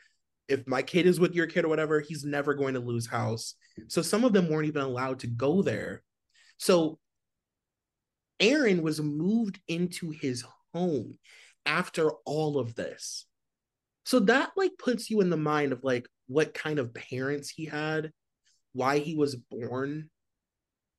[0.48, 3.56] if my kid is with your kid or whatever, he's never going to Lou's house.
[3.88, 6.04] So some of them weren't even allowed to go there.
[6.58, 7.00] So
[8.40, 11.18] Aaron was moved into his home
[11.66, 13.26] after all of this.
[14.06, 17.66] So that like puts you in the mind of like what kind of parents he
[17.66, 18.12] had,
[18.74, 20.10] why he was born.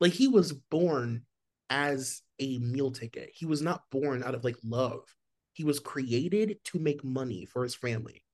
[0.01, 1.27] Like he was born
[1.71, 3.31] as a meal ticket.
[3.35, 5.03] He was not born out of like love.
[5.53, 8.25] He was created to make money for his family.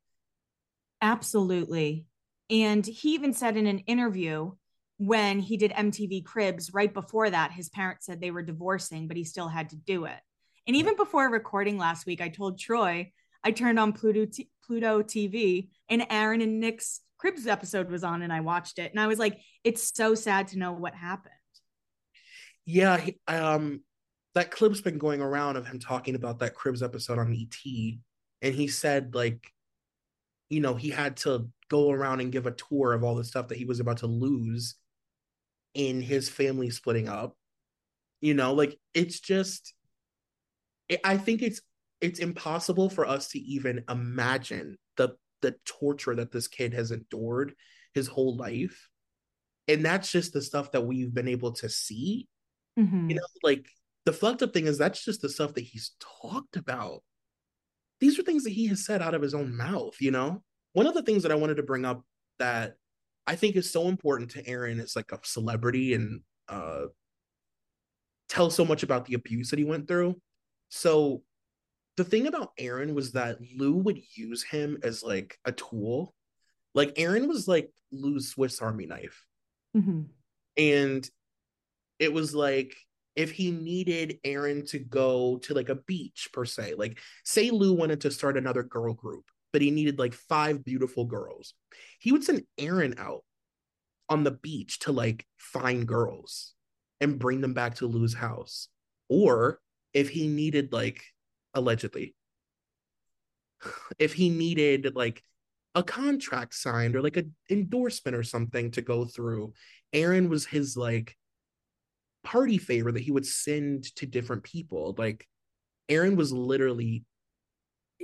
[1.03, 2.07] Absolutely.
[2.49, 4.53] And he even said in an interview
[4.99, 9.17] when he did MTV Cribs, right before that, his parents said they were divorcing, but
[9.17, 10.19] he still had to do it.
[10.67, 13.13] And even before recording last week, I told Troy
[13.43, 18.23] I turned on Pluto T- Pluto TV and Aaron and Nick's Cribs episode was on,
[18.23, 21.35] and I watched it, and I was like, it's so sad to know what happened.
[22.73, 23.83] Yeah, he, um,
[24.35, 27.99] that clip's been going around of him talking about that Cribs episode on ET,
[28.43, 29.53] and he said like,
[30.49, 33.49] you know, he had to go around and give a tour of all the stuff
[33.49, 34.77] that he was about to lose
[35.75, 37.37] in his family splitting up.
[38.21, 39.75] You know, like it's just
[41.05, 41.61] I think it's
[42.01, 47.55] it's impossible for us to even imagine the the torture that this kid has endured
[47.95, 48.89] his whole life.
[49.67, 52.29] And that's just the stuff that we've been able to see.
[52.79, 53.11] Mm-hmm.
[53.11, 53.67] You know, like
[54.07, 57.03] the fucked up thing is that's just the stuff that he's talked about.
[58.01, 60.43] These are things that he has said out of his own mouth, you know?
[60.73, 62.03] One of the things that I wanted to bring up
[62.39, 62.77] that
[63.27, 66.87] I think is so important to Aaron is like a celebrity and uh
[68.31, 70.19] tell so much about the abuse that he went through.
[70.69, 71.23] So
[71.97, 76.15] the thing about Aaron was that Lou would use him as like a tool.
[76.75, 79.27] Like Aaron was like Lou's Swiss Army knife.
[79.77, 80.03] Mm-hmm.
[80.57, 81.11] And
[82.01, 82.75] it was like
[83.15, 87.75] if he needed Aaron to go to like a beach per se, like say Lou
[87.75, 91.55] wanted to start another girl group, but he needed like five beautiful girls,
[92.01, 93.23] he would send Aaron out
[94.09, 96.55] on the beach to like find girls
[97.01, 98.69] and bring them back to Lou's house.
[99.09, 99.61] Or
[99.93, 101.03] if he needed like
[101.55, 102.15] allegedly
[103.99, 105.23] if he needed like
[105.75, 109.53] a contract signed or like an endorsement or something to go through
[109.93, 111.17] aaron was his like
[112.23, 115.27] party favor that he would send to different people like
[115.89, 117.05] aaron was literally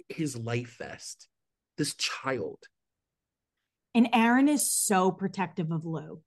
[0.08, 1.28] his life vest
[1.76, 2.58] this child
[3.94, 6.20] and aaron is so protective of lou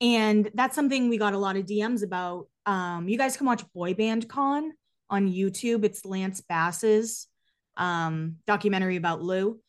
[0.00, 0.06] yeah.
[0.06, 3.64] and that's something we got a lot of dms about um you guys can watch
[3.72, 4.72] boy band con
[5.10, 5.84] on YouTube.
[5.84, 7.26] It's Lance Bass's
[7.76, 9.60] um, documentary about Lou.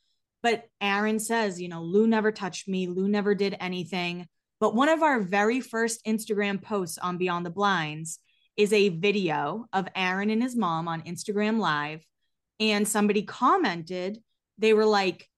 [0.41, 2.88] But Aaron says, you know, Lou never touched me.
[2.88, 4.28] Lou never did anything.
[4.60, 8.19] But one of our very first Instagram posts on Beyond the Blinds
[8.58, 12.06] is a video of Aaron and his mom on Instagram Live.
[12.60, 14.19] And somebody commented,
[14.58, 15.30] they were like,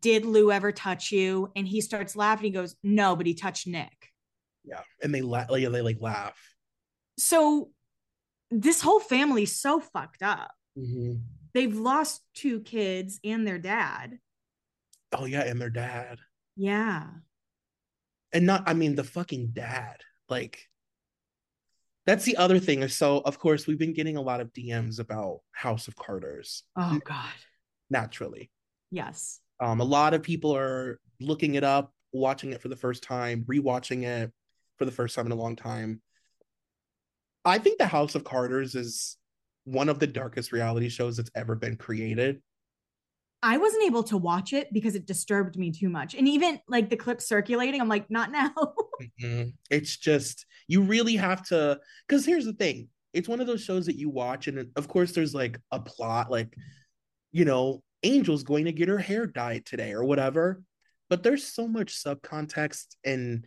[0.00, 1.50] Did Lou ever touch you?
[1.56, 2.44] And he starts laughing.
[2.44, 4.12] He goes, No, but he touched Nick.
[4.64, 4.82] Yeah.
[5.02, 6.38] And they, la- like, they like laugh.
[7.16, 7.70] So
[8.50, 10.52] this whole family's so fucked up.
[10.78, 11.14] Mm-hmm.
[11.54, 14.18] They've lost two kids and their dad.
[15.12, 16.18] Oh yeah, and their dad.
[16.56, 17.06] Yeah.
[18.32, 19.96] And not I mean the fucking dad.
[20.28, 20.68] Like
[22.06, 22.86] that's the other thing.
[22.88, 26.64] So of course we've been getting a lot of DMs about House of Carters.
[26.76, 27.32] Oh god.
[27.90, 28.50] Naturally.
[28.90, 29.40] Yes.
[29.60, 33.44] Um a lot of people are looking it up, watching it for the first time,
[33.44, 34.32] rewatching it
[34.78, 36.00] for the first time in a long time.
[37.44, 39.16] I think the House of Carters is
[39.64, 42.42] one of the darkest reality shows that's ever been created.
[43.42, 46.14] I wasn't able to watch it because it disturbed me too much.
[46.14, 48.52] And even like the clip circulating, I'm like, not now.
[49.22, 49.50] mm-hmm.
[49.70, 53.86] It's just, you really have to, because here's the thing it's one of those shows
[53.86, 56.54] that you watch, and of course, there's like a plot, like,
[57.32, 60.62] you know, Angel's going to get her hair dyed today or whatever.
[61.08, 63.46] But there's so much subcontext and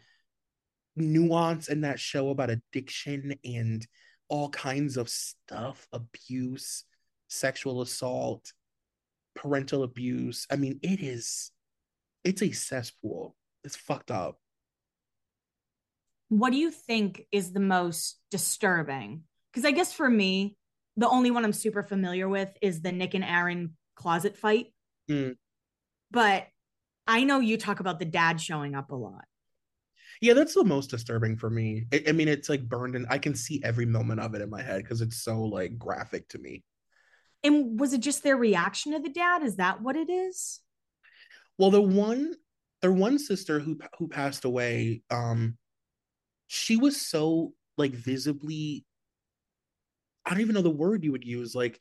[0.96, 3.86] nuance in that show about addiction and
[4.30, 6.86] all kinds of stuff abuse
[7.28, 8.52] sexual assault
[9.36, 11.52] parental abuse i mean it is
[12.24, 14.38] it's a cesspool it's fucked up
[16.30, 20.56] what do you think is the most disturbing because i guess for me
[20.98, 24.68] the only one I'm super familiar with is the Nick and Aaron closet fight.
[25.10, 25.36] Mm.
[26.12, 26.48] But
[27.08, 29.26] I know you talk about the dad showing up a lot.
[30.22, 31.88] Yeah, that's the most disturbing for me.
[31.92, 34.50] I, I mean, it's like burned and I can see every moment of it in
[34.50, 36.64] my head because it's so like graphic to me.
[37.44, 39.44] And was it just their reaction to the dad?
[39.44, 40.60] Is that what it is?
[41.58, 42.36] Well, the one
[42.82, 45.58] their one sister who who passed away, um,
[46.48, 48.86] she was so like visibly
[50.26, 51.80] I don't even know the word you would use, like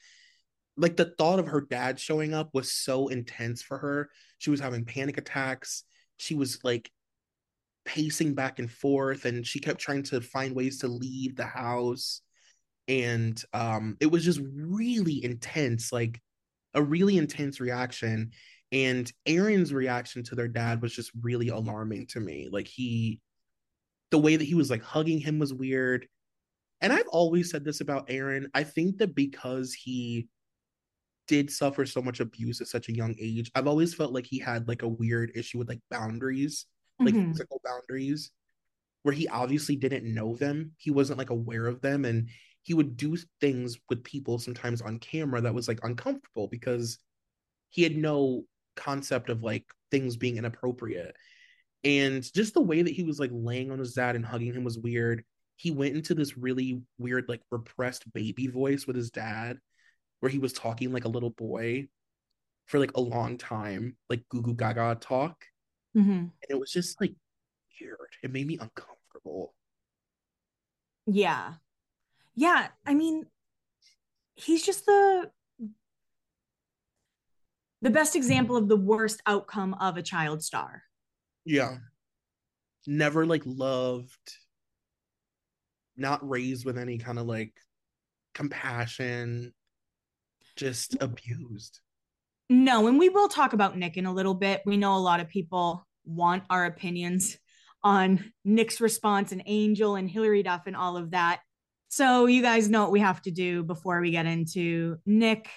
[0.76, 4.10] like the thought of her dad showing up was so intense for her.
[4.38, 5.84] She was having panic attacks.
[6.16, 6.90] She was like
[7.84, 12.22] pacing back and forth and she kept trying to find ways to leave the house
[12.90, 16.20] and um it was just really intense like
[16.74, 18.32] a really intense reaction
[18.72, 23.20] and Aaron's reaction to their dad was just really alarming to me like he
[24.10, 26.06] the way that he was like hugging him was weird
[26.80, 30.28] and I've always said this about Aaron I think that because he
[31.28, 34.40] did suffer so much abuse at such a young age I've always felt like he
[34.40, 36.66] had like a weird issue with like boundaries
[36.98, 37.30] like mm-hmm.
[37.30, 38.32] physical boundaries
[39.04, 42.28] where he obviously didn't know them he wasn't like aware of them and
[42.62, 46.98] he would do things with people sometimes on camera that was like uncomfortable because
[47.70, 48.42] he had no
[48.76, 51.16] concept of like things being inappropriate
[51.82, 54.64] and just the way that he was like laying on his dad and hugging him
[54.64, 55.24] was weird
[55.56, 59.58] he went into this really weird like repressed baby voice with his dad
[60.20, 61.86] where he was talking like a little boy
[62.66, 65.44] for like a long time like goo goo gaga talk
[65.96, 66.10] Mm-hmm.
[66.10, 67.14] And it was just like
[67.80, 67.98] weird.
[68.22, 69.54] It made me uncomfortable.
[71.06, 71.54] Yeah.
[72.34, 72.68] Yeah.
[72.86, 73.26] I mean,
[74.34, 75.30] he's just the
[77.82, 80.82] the best example of the worst outcome of a child star.
[81.44, 81.76] Yeah.
[82.86, 84.36] Never like loved,
[85.96, 87.52] not raised with any kind of like
[88.34, 89.52] compassion,
[90.56, 91.80] just abused.
[92.48, 94.62] No, and we will talk about Nick in a little bit.
[94.66, 97.38] We know a lot of people want our opinions
[97.82, 101.40] on Nick's response and Angel and Hilary Duff and all of that.
[101.92, 105.50] So you guys know what we have to do before we get into Nick,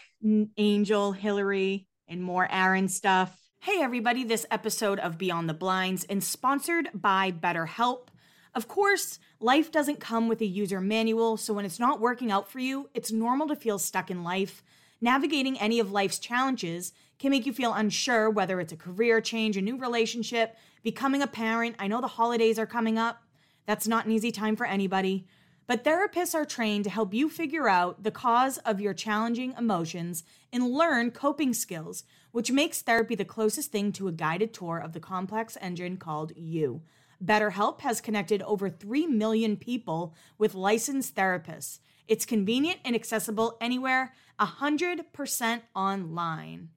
[0.57, 3.39] Angel, Hilary, and more Aaron stuff.
[3.59, 8.07] Hey everybody, this episode of Beyond the Blinds is sponsored by BetterHelp.
[8.55, 12.49] Of course, life doesn't come with a user manual, so when it's not working out
[12.49, 14.63] for you, it's normal to feel stuck in life
[15.03, 19.57] Navigating any of life's challenges can make you feel unsure whether it's a career change,
[19.57, 21.75] a new relationship, becoming a parent.
[21.77, 23.21] I know the holidays are coming up.
[23.65, 25.27] That's not an easy time for anybody.
[25.65, 30.23] But therapists are trained to help you figure out the cause of your challenging emotions
[30.51, 34.93] and learn coping skills, which makes therapy the closest thing to a guided tour of
[34.93, 36.81] the complex engine called you.
[37.23, 41.79] BetterHelp has connected over 3 million people with licensed therapists.
[42.07, 46.69] It's convenient and accessible anywhere, 100% online.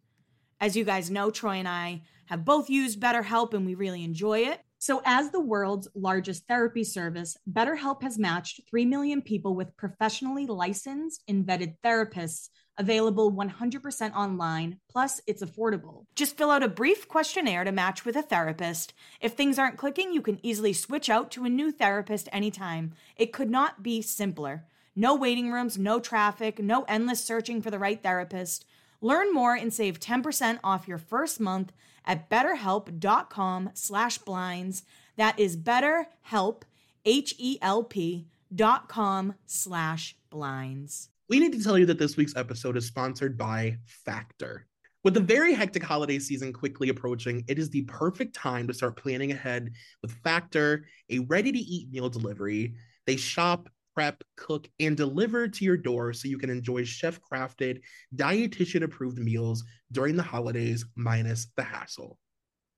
[0.61, 4.41] As you guys know, Troy and I have both used BetterHelp and we really enjoy
[4.41, 4.61] it.
[4.79, 10.47] So, as the world's largest therapy service, BetterHelp has matched 3 million people with professionally
[10.47, 16.05] licensed and vetted therapists available 100% online, plus it's affordable.
[16.15, 18.93] Just fill out a brief questionnaire to match with a therapist.
[19.21, 22.93] If things aren't clicking, you can easily switch out to a new therapist anytime.
[23.17, 24.67] It could not be simpler.
[24.95, 28.67] No waiting rooms, no traffic, no endless searching for the right therapist.
[29.01, 31.73] Learn more and save 10% off your first month
[32.07, 34.83] at betterhelp.com slash blinds.
[35.17, 36.63] That is betterhelp,
[37.05, 41.09] H-E-L-P dot com slash blinds.
[41.29, 44.67] We need to tell you that this week's episode is sponsored by Factor.
[45.03, 48.97] With the very hectic holiday season quickly approaching, it is the perfect time to start
[48.97, 52.75] planning ahead with Factor, a ready to eat meal delivery.
[53.07, 57.81] They shop prep, cook, and deliver to your door so you can enjoy chef crafted,
[58.15, 62.19] dietitian approved meals during the holidays, minus the hassle.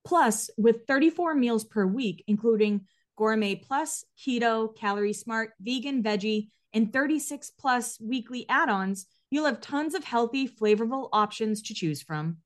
[0.07, 2.83] Plus, with 34 meals per week, including
[3.17, 9.61] gourmet plus, keto, calorie smart, vegan, veggie, and 36 plus weekly add ons, you'll have
[9.61, 12.37] tons of healthy, flavorful options to choose from.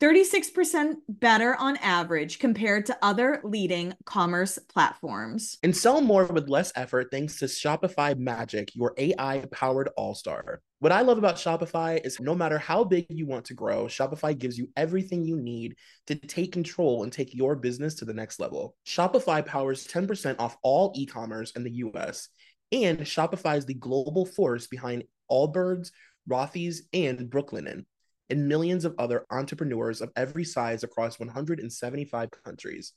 [0.00, 5.58] 36% better on average compared to other leading commerce platforms.
[5.62, 10.60] And sell more with less effort thanks to Shopify Magic, your AI powered all star.
[10.80, 14.36] What I love about Shopify is no matter how big you want to grow, Shopify
[14.36, 15.76] gives you everything you need
[16.08, 18.76] to take control and take your business to the next level.
[18.86, 22.28] Shopify powers 10% off all e commerce in the US,
[22.70, 25.90] and Shopify is the global force behind Allbirds,
[26.28, 27.84] Rothy's, and Brooklinen,
[28.30, 32.92] and millions of other entrepreneurs of every size across 175 countries.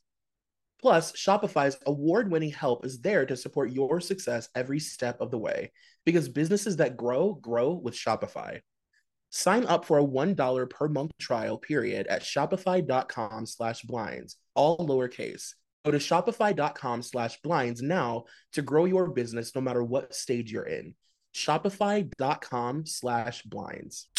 [0.80, 5.38] Plus, Shopify's award winning help is there to support your success every step of the
[5.38, 5.72] way
[6.06, 8.60] because businesses that grow, grow with Shopify.
[9.30, 15.54] Sign up for a $1 per month trial period at shopify.com slash blinds, all lowercase.
[15.84, 20.64] Go to shopify.com slash blinds now to grow your business no matter what stage you're
[20.64, 20.96] in.
[21.34, 24.10] Shopify.com slash blinds.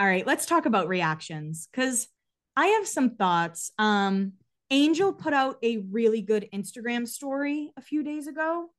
[0.00, 2.08] All right, let's talk about reactions because
[2.56, 3.70] I have some thoughts.
[3.78, 4.32] Um,
[4.70, 8.70] Angel put out a really good Instagram story a few days ago.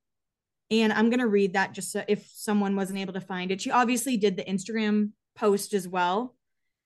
[0.71, 3.61] And I'm going to read that just so if someone wasn't able to find it.
[3.61, 6.35] She obviously did the Instagram post as well.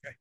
[0.06, 0.16] Okay.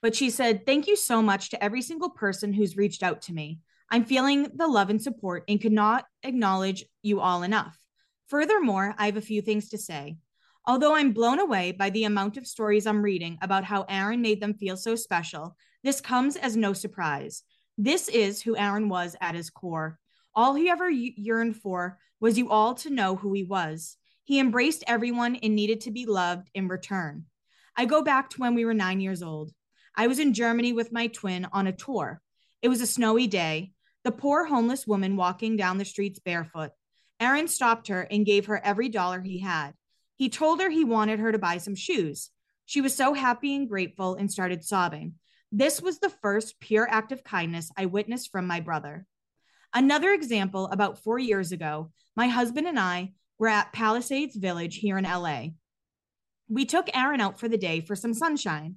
[0.00, 3.32] But she said, Thank you so much to every single person who's reached out to
[3.32, 3.58] me.
[3.90, 7.76] I'm feeling the love and support and could not acknowledge you all enough.
[8.28, 10.18] Furthermore, I have a few things to say.
[10.68, 14.38] Although I'm blown away by the amount of stories I'm reading about how Aaron made
[14.38, 17.42] them feel so special, this comes as no surprise.
[17.78, 19.98] This is who Aaron was at his core.
[20.34, 23.96] All he ever yearned for was you all to know who he was.
[24.24, 27.24] He embraced everyone and needed to be loved in return.
[27.74, 29.50] I go back to when we were nine years old.
[29.96, 32.20] I was in Germany with my twin on a tour.
[32.60, 33.72] It was a snowy day.
[34.04, 36.72] The poor homeless woman walking down the streets barefoot.
[37.18, 39.72] Aaron stopped her and gave her every dollar he had.
[40.18, 42.30] He told her he wanted her to buy some shoes.
[42.66, 45.14] She was so happy and grateful and started sobbing.
[45.52, 49.06] This was the first pure act of kindness I witnessed from my brother.
[49.72, 54.98] Another example about four years ago, my husband and I were at Palisades Village here
[54.98, 55.50] in LA.
[56.48, 58.76] We took Aaron out for the day for some sunshine.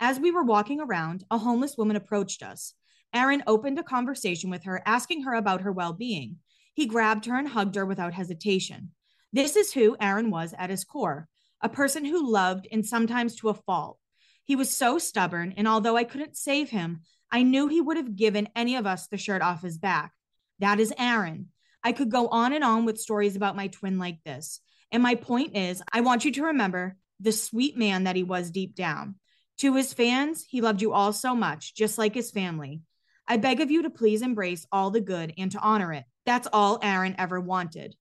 [0.00, 2.74] As we were walking around, a homeless woman approached us.
[3.14, 6.38] Aaron opened a conversation with her, asking her about her well being.
[6.74, 8.90] He grabbed her and hugged her without hesitation.
[9.32, 11.28] This is who Aaron was at his core
[11.62, 13.98] a person who loved and sometimes to a fault.
[14.44, 18.16] He was so stubborn, and although I couldn't save him, I knew he would have
[18.16, 20.12] given any of us the shirt off his back.
[20.58, 21.48] That is Aaron.
[21.84, 24.60] I could go on and on with stories about my twin like this.
[24.90, 28.50] And my point is, I want you to remember the sweet man that he was
[28.50, 29.16] deep down.
[29.58, 32.80] To his fans, he loved you all so much, just like his family.
[33.28, 36.04] I beg of you to please embrace all the good and to honor it.
[36.26, 37.94] That's all Aaron ever wanted.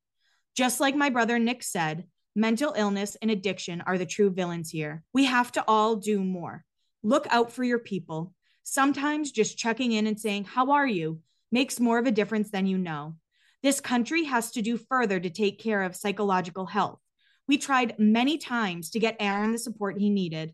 [0.60, 2.04] Just like my brother Nick said,
[2.36, 5.06] Mental illness and addiction are the true villains here.
[5.14, 6.66] We have to all do more.
[7.02, 8.34] Look out for your people.
[8.64, 11.22] Sometimes just checking in and saying, How are you?
[11.50, 13.16] makes more of a difference than you know.
[13.64, 17.00] This country has to do further to take care of psychological health.
[17.48, 20.54] We tried many times to get Aaron the support he needed,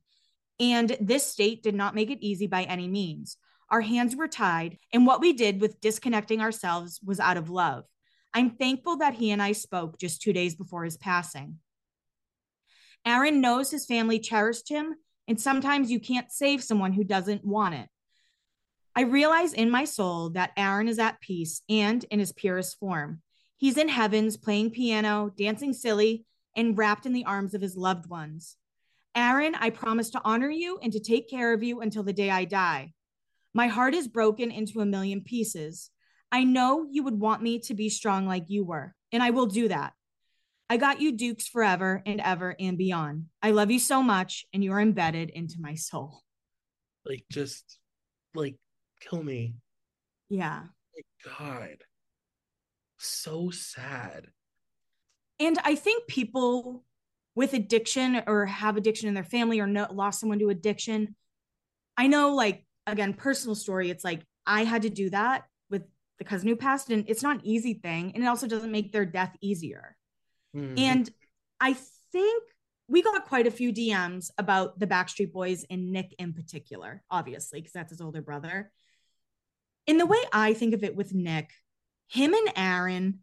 [0.59, 3.37] and this state did not make it easy by any means.
[3.71, 7.85] Our hands were tied, and what we did with disconnecting ourselves was out of love.
[8.35, 11.59] I'm thankful that he and I spoke just two days before his passing.
[13.05, 17.75] Aaron knows his family cherished him, and sometimes you can't save someone who doesn't want
[17.75, 17.87] it.
[18.93, 23.21] I realize in my soul that Aaron is at peace and in his purest form.
[23.55, 26.25] He's in heavens playing piano, dancing silly,
[26.57, 28.57] and wrapped in the arms of his loved ones.
[29.15, 32.29] Aaron, I promise to honor you and to take care of you until the day
[32.29, 32.91] I die.
[33.53, 35.89] My heart is broken into a million pieces.
[36.31, 39.45] I know you would want me to be strong like you were, and I will
[39.45, 39.93] do that.
[40.69, 43.25] I got you Dukes forever and ever and beyond.
[43.41, 46.21] I love you so much, and you are embedded into my soul.
[47.05, 47.79] Like, just
[48.33, 48.55] like
[48.99, 49.55] kill me.
[50.29, 50.63] Yeah.
[51.37, 51.77] God.
[52.97, 54.27] So sad.
[55.39, 56.83] And I think people
[57.35, 61.15] with addiction or have addiction in their family or no, lost someone to addiction,
[61.97, 65.43] I know, like, again, personal story, it's like I had to do that
[66.17, 68.11] with the cousin who passed, and it's not an easy thing.
[68.13, 69.95] And it also doesn't make their death easier.
[70.55, 70.77] Mm-hmm.
[70.77, 71.09] And
[71.59, 71.73] I
[72.11, 72.43] think
[72.87, 77.59] we got quite a few DMs about the Backstreet Boys and Nick in particular, obviously,
[77.59, 78.71] because that's his older brother.
[79.87, 81.49] In the way I think of it with Nick,
[82.07, 83.19] him and Aaron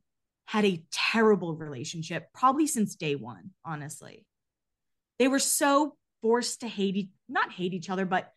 [0.46, 4.26] had a terrible relationship, probably since day one, honestly.
[5.18, 8.32] They were so forced to hate, not hate each other, but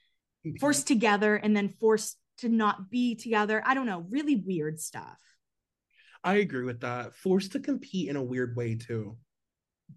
[0.60, 3.62] forced together and then forced to not be together.
[3.66, 5.18] I don't know, really weird stuff.
[6.24, 7.16] I agree with that.
[7.16, 9.18] Forced to compete in a weird way too.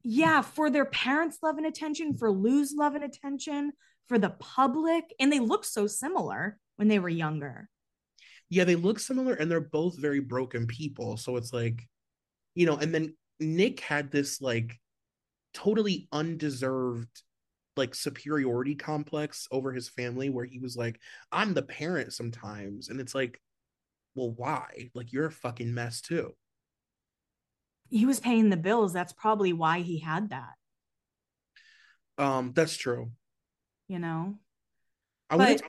[0.03, 3.73] Yeah, for their parents' love and attention, for Lou's love and attention,
[4.09, 5.05] for the public.
[5.19, 7.69] And they look so similar when they were younger.
[8.51, 11.17] Yeah, they look similar and they're both very broken people.
[11.17, 11.87] So it's like,
[12.55, 14.79] you know, and then Nick had this like
[15.55, 17.23] totally undeserved
[17.79, 21.01] like superiority complex over his family where he was like,
[21.33, 22.89] I'm the parent sometimes.
[22.91, 23.41] And it's like,
[24.15, 24.91] well, why?
[24.95, 26.35] Like, you're a fucking mess too.
[27.89, 28.93] He was paying the bills.
[28.93, 30.53] That's probably why he had that.
[32.19, 33.13] Um, that's true.
[33.87, 34.35] You know,
[35.31, 35.65] I want to.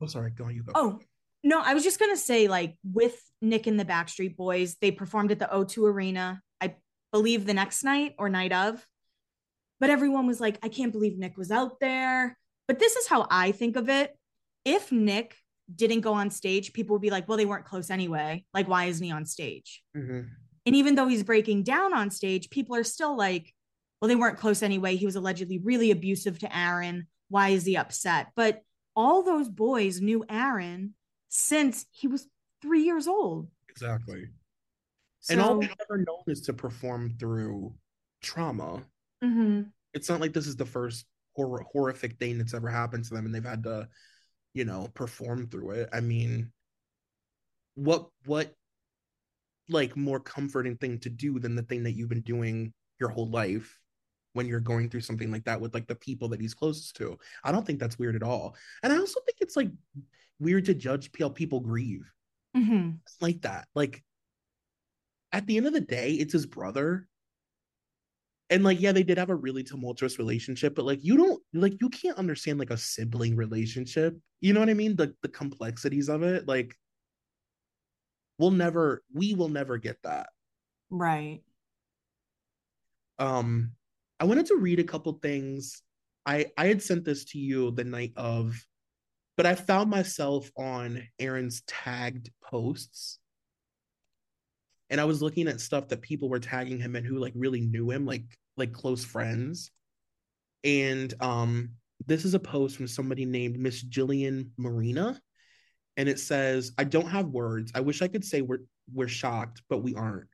[0.00, 0.30] Oh, sorry.
[0.30, 0.54] Go on.
[0.54, 0.72] You go.
[0.74, 1.00] Oh,
[1.42, 5.32] no, I was just gonna say, like with Nick and the Backstreet Boys, they performed
[5.32, 6.76] at the O2 Arena, I
[7.12, 8.86] believe the next night or night of.
[9.80, 12.36] But everyone was like, I can't believe Nick was out there.
[12.66, 14.16] But this is how I think of it.
[14.64, 15.36] If Nick
[15.74, 18.44] didn't go on stage, people would be like, well, they weren't close anyway.
[18.52, 19.82] Like, why isn't he on stage?
[19.96, 20.20] Mm-hmm.
[20.66, 23.54] And even though he's breaking down on stage, people are still like,
[24.00, 24.96] well, they weren't close anyway.
[24.96, 27.06] He was allegedly really abusive to Aaron.
[27.30, 28.28] Why is he upset?
[28.36, 28.62] But
[28.94, 30.94] all those boys knew Aaron
[31.28, 32.26] since he was
[32.60, 33.48] three years old.
[33.68, 34.26] Exactly.
[35.20, 37.74] So, and all they've ever known is to perform through
[38.22, 38.82] trauma.
[39.22, 39.62] Mm-hmm.
[39.94, 43.26] It's not like this is the first hor- horrific thing that's ever happened to them
[43.26, 43.88] and they've had to,
[44.54, 45.88] you know, perform through it.
[45.92, 46.52] I mean,
[47.74, 48.54] what, what,
[49.68, 53.28] like more comforting thing to do than the thing that you've been doing your whole
[53.30, 53.78] life
[54.32, 57.18] when you're going through something like that with like the people that he's closest to.
[57.44, 58.56] I don't think that's weird at all.
[58.82, 59.70] And I also think it's like
[60.38, 62.10] weird to judge how people grieve.
[62.56, 62.90] Mm-hmm.
[63.20, 63.66] Like that.
[63.74, 64.02] Like
[65.32, 67.07] at the end of the day, it's his brother.
[68.50, 71.74] And like, yeah, they did have a really tumultuous relationship, but like you don't like
[71.80, 74.16] you can't understand like a sibling relationship.
[74.40, 74.96] You know what I mean?
[74.96, 76.48] The the complexities of it.
[76.48, 76.74] Like
[78.38, 80.30] we'll never we will never get that.
[80.90, 81.42] Right.
[83.18, 83.72] Um
[84.20, 85.82] I wanted to read a couple things.
[86.24, 88.56] I I had sent this to you the night of
[89.36, 93.20] but I found myself on Aaron's tagged posts.
[94.90, 97.60] And I was looking at stuff that people were tagging him and who like really
[97.60, 98.24] knew him, like
[98.56, 99.70] like close friends.
[100.64, 101.70] And um
[102.06, 105.20] this is a post from somebody named Miss Jillian Marina.
[105.96, 107.72] And it says, I don't have words.
[107.74, 108.62] I wish I could say we're
[108.92, 110.28] we're shocked, but we aren't.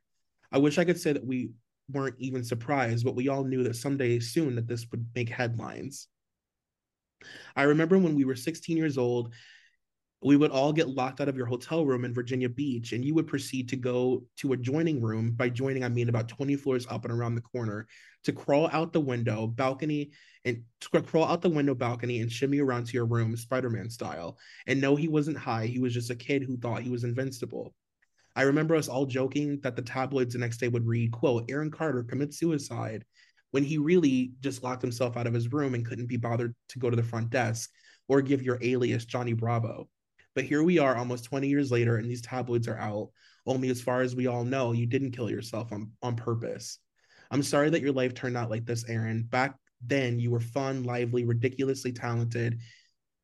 [0.51, 1.51] I wish I could say that we
[1.91, 6.07] weren't even surprised, but we all knew that someday soon that this would make headlines.
[7.55, 9.33] I remember when we were 16 years old,
[10.25, 13.13] we would all get locked out of your hotel room in Virginia Beach, and you
[13.13, 15.33] would proceed to go to adjoining room.
[15.33, 17.85] By joining, I mean about 20 floors up and around the corner
[18.23, 20.09] to crawl out the window, balcony,
[20.43, 20.63] and
[21.05, 24.39] crawl out the window balcony and shimmy around to your room, Spider Man style.
[24.65, 25.67] And no, he wasn't high.
[25.67, 27.75] He was just a kid who thought he was invincible.
[28.35, 31.69] I remember us all joking that the tabloids the next day would read, quote, Aaron
[31.69, 33.05] Carter commits suicide
[33.51, 36.79] when he really just locked himself out of his room and couldn't be bothered to
[36.79, 37.69] go to the front desk
[38.07, 39.87] or give your alias Johnny Bravo.
[40.35, 43.09] But here we are almost 20 years later, and these tabloids are out.
[43.45, 46.79] Only as far as we all know, you didn't kill yourself on, on purpose.
[47.31, 49.23] I'm sorry that your life turned out like this, Aaron.
[49.23, 49.55] Back
[49.85, 52.59] then, you were fun, lively, ridiculously talented,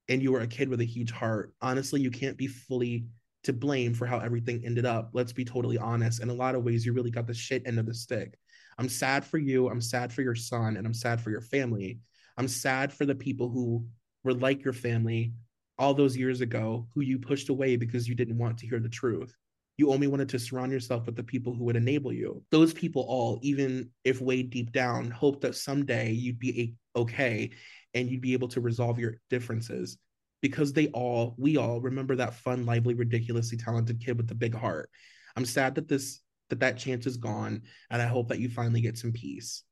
[0.07, 1.53] and you were a kid with a huge heart.
[1.61, 3.05] Honestly, you can't be fully
[3.43, 5.09] to blame for how everything ended up.
[5.13, 6.21] Let's be totally honest.
[6.21, 8.37] In a lot of ways, you really got the shit end of the stick.
[8.77, 9.67] I'm sad for you.
[9.69, 11.99] I'm sad for your son, and I'm sad for your family.
[12.37, 13.85] I'm sad for the people who
[14.23, 15.33] were like your family
[15.81, 18.89] all those years ago who you pushed away because you didn't want to hear the
[19.01, 19.35] truth.
[19.77, 22.43] You only wanted to surround yourself with the people who would enable you.
[22.51, 27.51] Those people all, even if way deep down, hope that someday you'd be okay
[27.93, 29.97] and you'd be able to resolve your differences.
[30.41, 34.55] because they all, we all remember that fun, lively, ridiculously talented kid with the big
[34.55, 34.89] heart.
[35.35, 38.81] I'm sad that this that that chance is gone, and I hope that you finally
[38.81, 39.63] get some peace.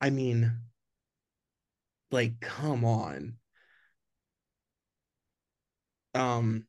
[0.00, 0.52] I mean,
[2.12, 3.34] like, come on.
[6.16, 6.64] Um,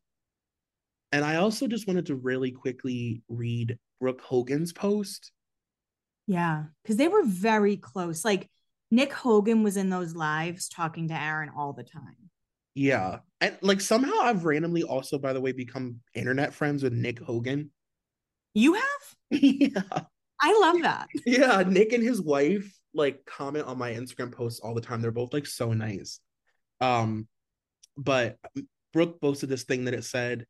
[1.12, 5.32] and I also just wanted to really quickly read Brooke Hogan's post.
[6.28, 8.26] Yeah, because they were very close.
[8.26, 8.50] Like
[8.92, 12.30] Nick Hogan was in those lives talking to Aaron all the time.
[12.76, 13.20] Yeah.
[13.42, 17.72] And like somehow I've randomly also, by the way, become internet friends with Nick Hogan.
[18.54, 18.84] You have?
[19.32, 19.82] yeah.
[20.40, 21.08] I love that.
[21.26, 21.64] Yeah.
[21.66, 25.02] Nick and his wife like comment on my Instagram posts all the time.
[25.02, 26.20] They're both like so nice.
[26.80, 27.28] Um,
[27.98, 28.38] but
[28.98, 30.48] Brooke posted this thing that it said,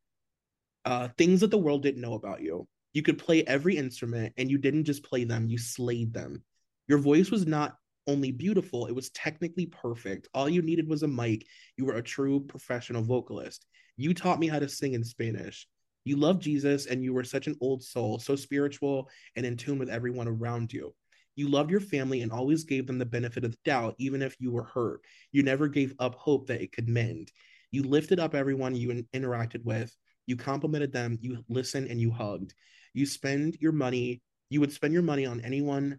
[0.86, 2.66] uh, things that the world didn't know about you.
[2.94, 6.42] You could play every instrument and you didn't just play them, you slayed them.
[6.86, 7.74] Your voice was not
[8.06, 10.28] only beautiful, it was technically perfect.
[10.32, 11.44] All you needed was a mic.
[11.76, 13.66] You were a true professional vocalist.
[13.98, 15.68] You taught me how to sing in Spanish.
[16.04, 19.78] You loved Jesus and you were such an old soul, so spiritual and in tune
[19.78, 20.94] with everyone around you.
[21.36, 24.36] You loved your family and always gave them the benefit of the doubt, even if
[24.40, 25.02] you were hurt.
[25.32, 27.30] You never gave up hope that it could mend.
[27.70, 29.94] You lifted up everyone you in- interacted with.
[30.26, 31.18] You complimented them.
[31.20, 32.54] You listened and you hugged.
[32.94, 34.22] You spend your money.
[34.50, 35.98] You would spend your money on anyone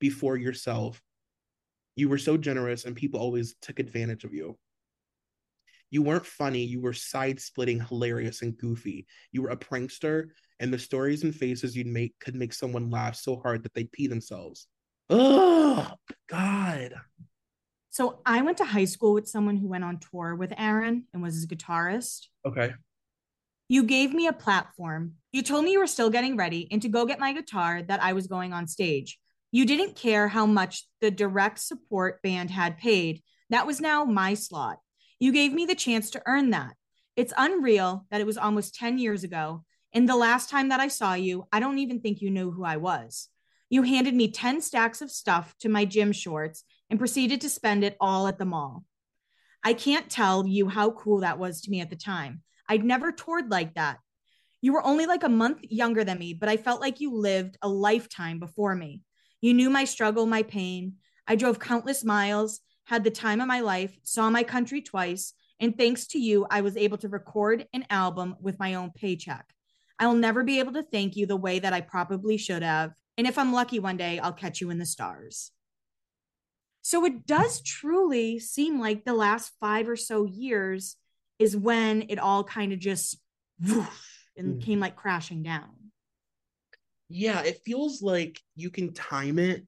[0.00, 1.02] before yourself.
[1.96, 4.58] You were so generous, and people always took advantage of you.
[5.90, 6.64] You weren't funny.
[6.64, 9.06] You were side splitting, hilarious, and goofy.
[9.30, 13.14] You were a prankster, and the stories and faces you'd make could make someone laugh
[13.14, 14.66] so hard that they'd pee themselves.
[15.08, 15.88] Oh,
[16.28, 16.94] God.
[17.94, 21.22] So I went to high school with someone who went on tour with Aaron and
[21.22, 22.26] was his guitarist.
[22.44, 22.74] Okay.
[23.68, 25.12] You gave me a platform.
[25.30, 28.02] You told me you were still getting ready and to go get my guitar that
[28.02, 29.20] I was going on stage.
[29.52, 33.22] You didn't care how much the direct support band had paid.
[33.50, 34.80] That was now my slot.
[35.20, 36.74] You gave me the chance to earn that.
[37.14, 39.62] It's unreal that it was almost 10 years ago.
[39.92, 42.64] And the last time that I saw you, I don't even think you knew who
[42.64, 43.28] I was.
[43.70, 46.64] You handed me 10 stacks of stuff to my gym shorts
[46.94, 48.84] and proceeded to spend it all at the mall.
[49.64, 52.42] I can't tell you how cool that was to me at the time.
[52.68, 53.98] I'd never toured like that.
[54.60, 57.58] You were only like a month younger than me, but I felt like you lived
[57.62, 59.02] a lifetime before me.
[59.40, 60.98] You knew my struggle, my pain.
[61.26, 65.76] I drove countless miles, had the time of my life, saw my country twice, and
[65.76, 69.52] thanks to you, I was able to record an album with my own paycheck.
[69.98, 72.92] I'll never be able to thank you the way that I probably should have.
[73.18, 75.50] And if I'm lucky one day, I'll catch you in the stars.
[76.86, 80.96] So it does truly seem like the last five or so years
[81.38, 83.18] is when it all kind of just
[83.58, 83.88] whoosh,
[84.36, 84.62] and mm.
[84.62, 85.70] came like crashing down.
[87.08, 89.66] Yeah, it feels like you can time it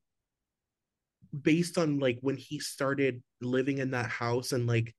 [1.42, 4.94] based on like when he started living in that house and like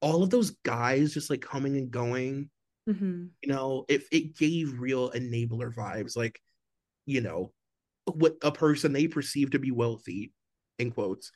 [0.00, 2.48] all of those guys just like coming and going.
[2.88, 3.24] Mm-hmm.
[3.42, 6.40] You know, if it, it gave real enabler vibes, like,
[7.06, 7.52] you know,
[8.04, 10.32] what a person they perceive to be wealthy,
[10.78, 11.32] in quotes,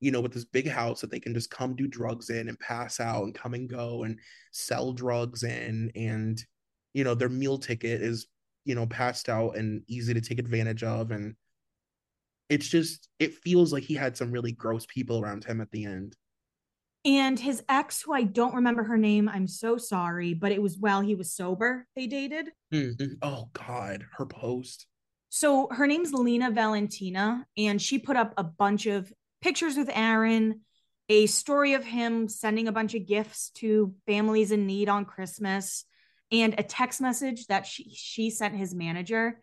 [0.00, 2.58] you know, with this big house that they can just come do drugs in and
[2.60, 4.18] pass out and come and go and
[4.52, 5.90] sell drugs in.
[5.96, 6.42] And,
[6.94, 8.26] you know, their meal ticket is,
[8.64, 11.10] you know, passed out and easy to take advantage of.
[11.10, 11.34] And
[12.48, 15.84] it's just, it feels like he had some really gross people around him at the
[15.84, 16.16] end.
[17.04, 20.78] And his ex, who I don't remember her name, I'm so sorry, but it was
[20.78, 22.50] while he was sober they dated.
[22.72, 23.14] Mm-hmm.
[23.22, 24.86] Oh, God, her post.
[25.30, 30.60] So her name's Lena Valentina, and she put up a bunch of pictures with Aaron,
[31.08, 35.84] a story of him sending a bunch of gifts to families in need on Christmas,
[36.30, 39.40] and a text message that she, she sent his manager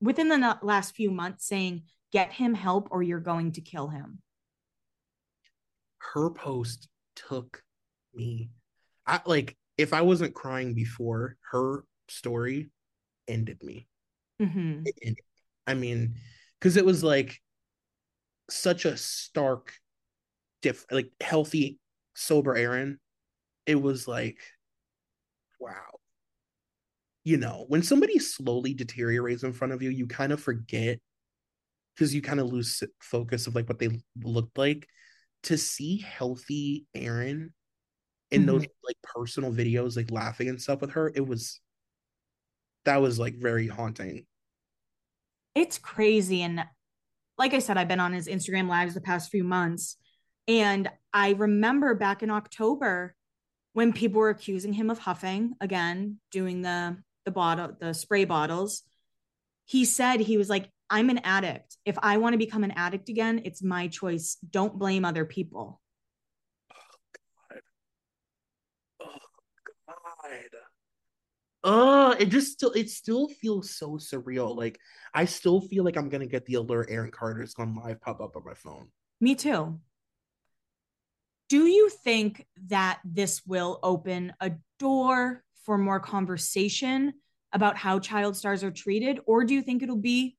[0.00, 1.82] within the last few months saying,
[2.12, 4.18] Get him help or you're going to kill him.
[5.98, 7.62] Her post took
[8.12, 8.50] me.
[9.06, 12.70] I like if I wasn't crying before, her story
[13.28, 13.86] ended me.
[14.42, 14.82] Mm-hmm.
[15.66, 16.16] I mean,
[16.58, 17.40] because it was like
[18.50, 19.72] such a stark,
[20.62, 21.78] diff like healthy,
[22.14, 22.98] sober Aaron.
[23.66, 24.38] It was like,
[25.58, 25.98] wow.
[27.24, 30.98] You know, when somebody slowly deteriorates in front of you, you kind of forget
[31.94, 34.86] because you kind of lose focus of like what they looked like.
[35.44, 37.54] To see healthy Aaron
[38.30, 38.50] in mm-hmm.
[38.50, 41.60] those like personal videos, like laughing and stuff with her, it was
[42.84, 44.26] that was like very haunting.
[45.54, 46.42] It's crazy.
[46.42, 46.64] And
[47.40, 49.96] like I said, I've been on his Instagram lives the past few months.
[50.46, 53.16] And I remember back in October
[53.72, 58.82] when people were accusing him of huffing again, doing the the bottle, the spray bottles.
[59.64, 61.78] He said he was like, I'm an addict.
[61.86, 64.36] If I want to become an addict again, it's my choice.
[64.50, 65.80] Don't blame other people.
[71.62, 74.56] Uh it just still it still feels so surreal.
[74.56, 74.78] Like
[75.14, 78.36] I still feel like I'm gonna get the alert Aaron Carter's gone live pop up
[78.36, 78.88] on my phone.
[79.20, 79.80] Me too.
[81.48, 87.12] Do you think that this will open a door for more conversation
[87.52, 89.18] about how child stars are treated?
[89.26, 90.36] Or do you think it'll be,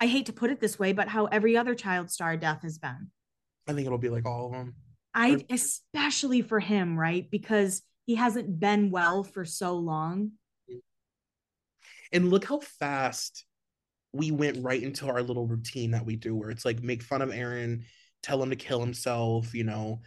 [0.00, 2.78] I hate to put it this way, but how every other child star death has
[2.78, 3.10] been?
[3.68, 4.74] I think it'll be like all of them.
[5.14, 7.30] I, especially for him, right?
[7.30, 10.32] Because he hasn't been well for so long.
[12.12, 13.44] And look how fast
[14.12, 17.22] we went right into our little routine that we do where it's like make fun
[17.22, 17.84] of Aaron,
[18.22, 20.00] tell him to kill himself, you know,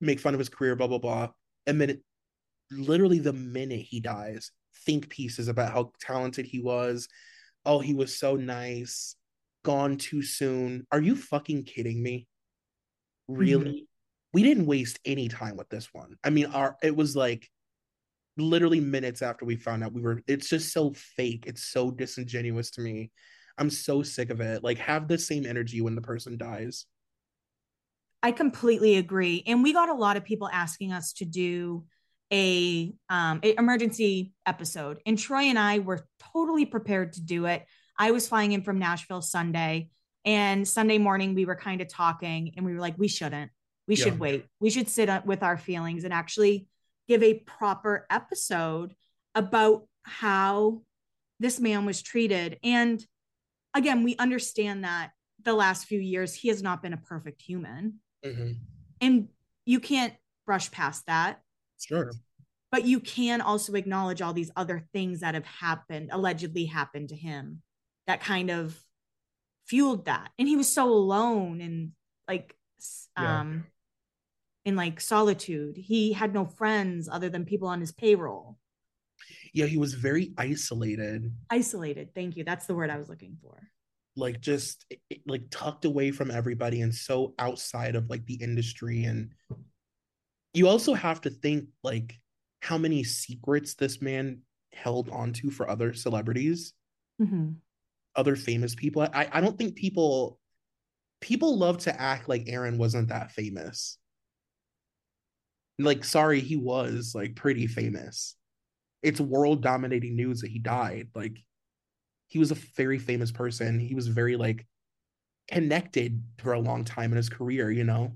[0.00, 1.28] make fun of his career, blah, blah, blah.
[1.66, 2.02] And then it,
[2.70, 4.50] literally the minute he dies,
[4.84, 7.08] think pieces about how talented he was.
[7.64, 9.14] Oh, he was so nice.
[9.64, 10.86] Gone too soon.
[10.90, 12.26] Are you fucking kidding me?
[13.28, 13.64] Really?
[13.64, 13.84] Mm-hmm.
[14.34, 16.16] We didn't waste any time with this one.
[16.24, 17.48] I mean, our it was like
[18.36, 21.44] literally minutes after we found out we were it's just so fake.
[21.46, 23.10] It's so disingenuous to me.
[23.58, 24.64] I'm so sick of it.
[24.64, 26.86] Like have the same energy when the person dies.
[28.22, 29.42] I completely agree.
[29.46, 31.84] And we got a lot of people asking us to do
[32.32, 35.00] a um a emergency episode.
[35.04, 37.66] And troy and i were totally prepared to do it.
[37.98, 39.90] I was flying in from nashville sunday
[40.24, 43.50] and sunday morning we were kind of talking and we were like we shouldn't.
[43.86, 44.04] We yeah.
[44.04, 44.46] should wait.
[44.60, 46.66] We should sit with our feelings and actually
[47.08, 48.94] give a proper episode
[49.34, 50.82] about how
[51.40, 52.58] this man was treated.
[52.62, 53.04] And
[53.74, 55.10] again, we understand that
[55.42, 58.00] the last few years he has not been a perfect human.
[58.24, 58.52] Mm-hmm.
[59.00, 59.28] And
[59.64, 60.14] you can't
[60.46, 61.40] brush past that.
[61.80, 62.12] Sure.
[62.70, 67.16] But you can also acknowledge all these other things that have happened, allegedly happened to
[67.16, 67.62] him,
[68.06, 68.78] that kind of
[69.66, 70.30] fueled that.
[70.38, 71.92] And he was so alone and
[72.28, 72.54] like
[73.16, 73.64] um
[74.64, 75.76] in like solitude.
[75.76, 78.58] He had no friends other than people on his payroll.
[79.52, 81.32] Yeah, he was very isolated.
[81.50, 82.14] Isolated.
[82.14, 82.44] Thank you.
[82.44, 83.56] That's the word I was looking for.
[84.16, 84.84] Like just
[85.26, 89.30] like tucked away from everybody and so outside of like the industry and
[90.54, 92.18] you also have to think like
[92.60, 94.40] how many secrets this man
[94.72, 96.74] held onto for other celebrities
[97.20, 97.50] mm-hmm.
[98.16, 100.38] other famous people I, I don't think people
[101.20, 103.98] people love to act like aaron wasn't that famous
[105.84, 108.36] like sorry he was like pretty famous.
[109.02, 111.08] It's world dominating news that he died.
[111.14, 111.38] Like
[112.28, 113.78] he was a very famous person.
[113.78, 114.66] He was very like
[115.48, 118.12] connected for a long time in his career you know?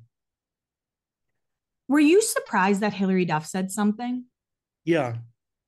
[1.89, 4.25] Were you surprised that hilary duff said something?
[4.85, 5.17] Yeah.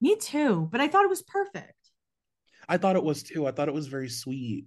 [0.00, 1.74] Me too but i thought it was perfect.
[2.68, 3.46] I thought it was too.
[3.46, 4.66] I thought it was very sweet.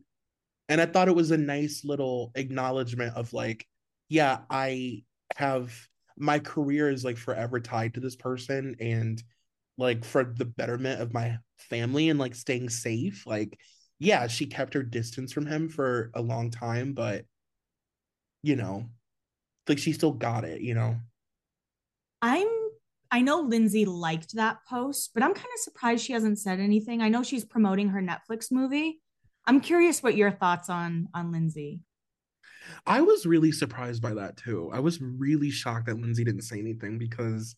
[0.70, 3.66] And i thought it was a nice little acknowledgement of like
[4.10, 5.04] yeah i
[5.38, 5.74] have
[6.18, 9.22] my career is like forever tied to this person and
[9.78, 13.58] like for the betterment of my family and like staying safe like
[14.00, 17.26] yeah she kept her distance from him for a long time but
[18.44, 18.86] you know
[19.68, 20.96] like she still got it you know?
[22.22, 22.48] I'm
[23.10, 27.02] i know lindsay liked that post but i'm kind of surprised she hasn't said anything.
[27.02, 29.02] I know she's promoting her netflix movie.
[29.46, 31.82] I'm curious what your thoughts on on lindsay
[32.86, 34.70] I was really surprised by that too.
[34.74, 37.56] I was really shocked that Lindsay didn't say anything because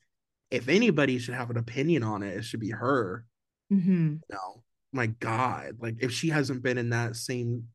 [0.51, 3.25] if anybody should have an opinion on it, it should be her.
[3.71, 4.15] Mm-hmm.
[4.29, 7.67] No, my God, like if she hasn't been in that same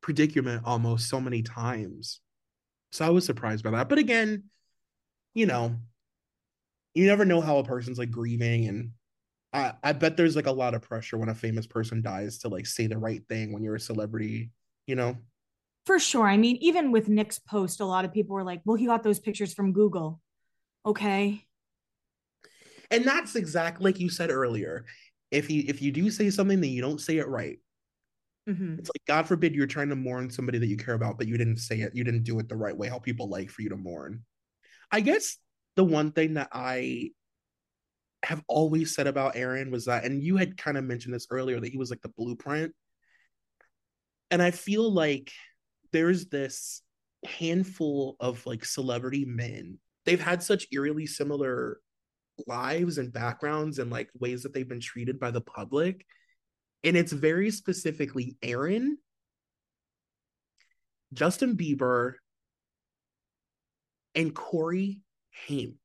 [0.00, 2.20] predicament almost so many times.
[2.92, 3.88] So I was surprised by that.
[3.88, 4.44] But again,
[5.34, 5.76] you know,
[6.94, 8.90] you never know how a person's like grieving and
[9.52, 12.48] I, I bet there's like a lot of pressure when a famous person dies to
[12.48, 14.50] like say the right thing when you're a celebrity,
[14.86, 15.16] you know?
[15.86, 16.26] For sure.
[16.26, 19.02] I mean, even with Nick's post, a lot of people were like, well, he got
[19.02, 20.20] those pictures from Google.
[20.86, 21.44] Okay.
[22.90, 24.86] And that's exactly like you said earlier.
[25.30, 27.58] If you if you do say something, then you don't say it right.
[28.48, 28.78] Mm-hmm.
[28.78, 31.38] It's like God forbid you're trying to mourn somebody that you care about, but you
[31.38, 33.70] didn't say it, you didn't do it the right way, how people like for you
[33.70, 34.22] to mourn.
[34.92, 35.38] I guess
[35.76, 37.10] the one thing that I
[38.22, 41.58] have always said about Aaron was that, and you had kind of mentioned this earlier,
[41.58, 42.74] that he was like the blueprint.
[44.30, 45.32] And I feel like
[45.94, 46.82] there's this
[47.24, 49.78] handful of like celebrity men.
[50.04, 51.78] They've had such eerily similar
[52.48, 56.04] lives and backgrounds and like ways that they've been treated by the public.
[56.82, 58.98] And it's very specifically Aaron,
[61.12, 62.14] Justin Bieber,
[64.16, 65.00] and Corey
[65.46, 65.78] Haim.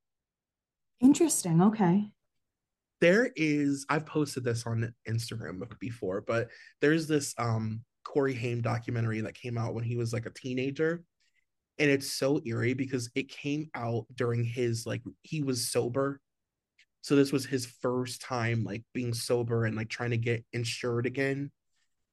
[1.01, 1.61] Interesting.
[1.61, 2.09] Okay.
[2.99, 6.49] There is, I've posted this on Instagram before, but
[6.81, 11.03] there's this um Corey Haim documentary that came out when he was like a teenager.
[11.77, 16.21] And it's so eerie because it came out during his like he was sober
[17.01, 21.05] So this was his first time like being sober and like trying to get insured
[21.05, 21.51] again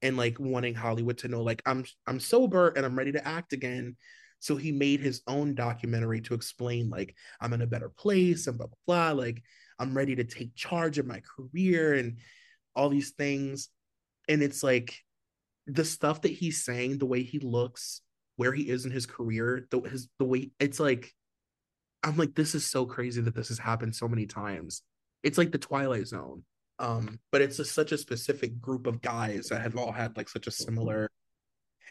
[0.03, 3.53] and like wanting Hollywood to know like I'm I'm sober and I'm ready to act
[3.53, 3.97] again.
[4.41, 8.59] So he made his own documentary to explain like I'm in a better place and
[8.59, 9.23] blah blah blah.
[9.23, 9.43] Like
[9.79, 12.19] I'm ready to take charge of my career and
[12.75, 13.69] all these things.
[14.29, 15.01] And it's like
[15.67, 18.03] the stuff that he's saying, the way he looks,
[18.37, 21.13] where he is in his career, the his the way it's like
[22.03, 24.83] I'm like, this is so crazy that this has happened so many times.
[25.23, 26.45] It's like the Twilight Zone.
[26.79, 30.29] Um, but it's a, such a specific group of guys that have all had like
[30.29, 31.11] such a similar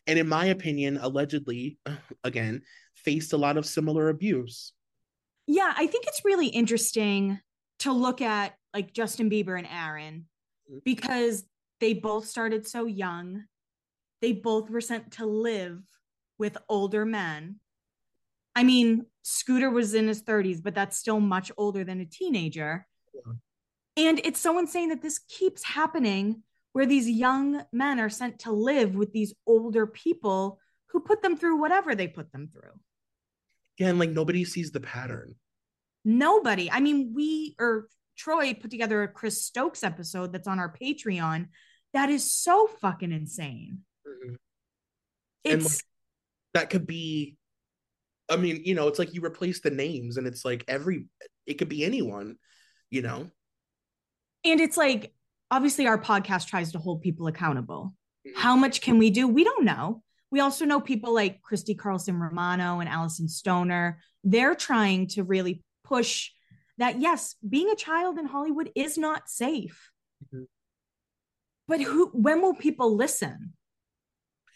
[0.08, 1.78] and in my opinion, allegedly,
[2.24, 2.62] again,
[2.96, 4.74] faced a lot of similar abuse.
[5.48, 7.40] Yeah, I think it's really interesting
[7.80, 10.26] to look at like Justin Bieber and Aaron
[10.70, 10.80] mm-hmm.
[10.84, 11.44] because
[11.80, 13.44] they both started so young.
[14.22, 15.82] They both were sent to live
[16.38, 17.60] with older men.
[18.56, 22.88] I mean, Scooter was in his 30s, but that's still much older than a teenager.
[23.14, 23.34] Yeah.
[23.98, 26.44] And it's so insane that this keeps happening
[26.74, 31.38] where these young men are sent to live with these older people who put them
[31.38, 32.80] through whatever they put them through.
[33.78, 35.36] Yeah, and like nobody sees the pattern.
[36.04, 36.70] Nobody.
[36.70, 37.88] I mean, we or
[38.18, 41.48] Troy put together a Chris Stokes episode that's on our Patreon.
[41.94, 43.80] That is so fucking insane.
[44.08, 44.36] Mm-hmm.
[45.44, 45.82] It's like,
[46.54, 47.38] that could be
[48.30, 51.08] I mean, you know, it's like you replace the names and it's like every
[51.46, 52.38] it could be anyone,
[52.90, 53.30] you know.
[54.44, 55.14] And it's like
[55.52, 57.94] obviously our podcast tries to hold people accountable.
[58.28, 58.40] Mm-hmm.
[58.40, 59.28] How much can we do?
[59.28, 60.02] We don't know.
[60.32, 64.00] We also know people like Christy Carlson Romano and Alyson Stoner.
[64.24, 66.32] They're trying to really push
[66.78, 69.92] that yes, being a child in Hollywood is not safe.
[70.26, 70.46] Mm-hmm.
[71.68, 73.54] But who when will people listen?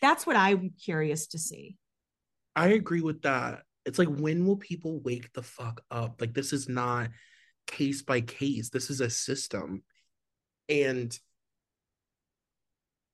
[0.02, 1.76] That's what I'm curious to see.
[2.56, 3.64] I agree with that.
[3.86, 6.20] It's like when will people wake the fuck up?
[6.20, 7.10] Like this is not
[7.68, 8.70] case by case.
[8.70, 9.84] This is a system
[10.70, 11.18] and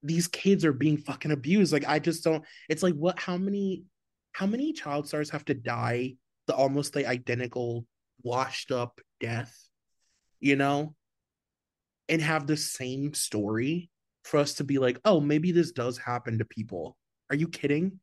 [0.03, 3.83] these kids are being fucking abused like i just don't it's like what how many
[4.33, 6.13] how many child stars have to die
[6.47, 7.86] the almost the identical
[8.21, 9.57] washed up death
[10.39, 10.93] you know
[12.07, 13.89] and have the same story
[14.26, 16.97] for us to be like oh maybe this does happen to people.
[17.30, 17.99] Are you kidding?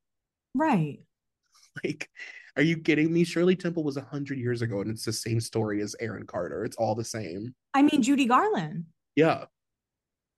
[0.54, 1.00] Right.
[1.82, 2.10] Like
[2.54, 3.24] are you kidding me?
[3.24, 6.66] Shirley temple was 100 years ago and it's the same story as aaron carter.
[6.66, 7.54] It's all the same.
[7.72, 8.84] I mean judy garland.
[9.16, 9.44] Yeah.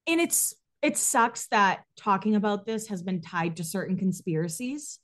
[0.07, 5.01] And it's it sucks that talking about this has been tied to certain conspiracies.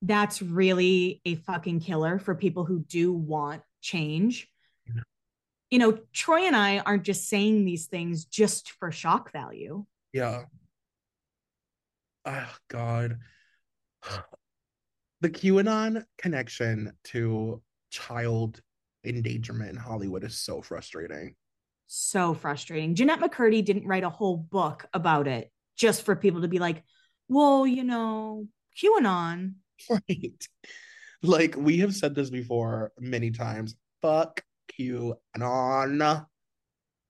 [0.00, 4.48] That's really a fucking killer for people who do want change.
[5.72, 9.84] You know, Troy and I aren't just saying these things just for shock value.
[10.12, 10.44] Yeah.
[12.24, 13.18] Oh God.
[15.22, 18.60] The QAnon connection to child
[19.04, 21.34] endangerment in Hollywood is so frustrating
[21.94, 22.94] so frustrating.
[22.94, 26.82] Jennette McCurdy didn't write a whole book about it just for people to be like,
[27.28, 28.46] well, you know,
[28.82, 29.54] QAnon.
[29.90, 30.46] Right.
[31.24, 33.74] Like we have said this before many times.
[34.00, 34.42] Fuck
[34.90, 35.16] QAnon.
[35.42, 36.26] On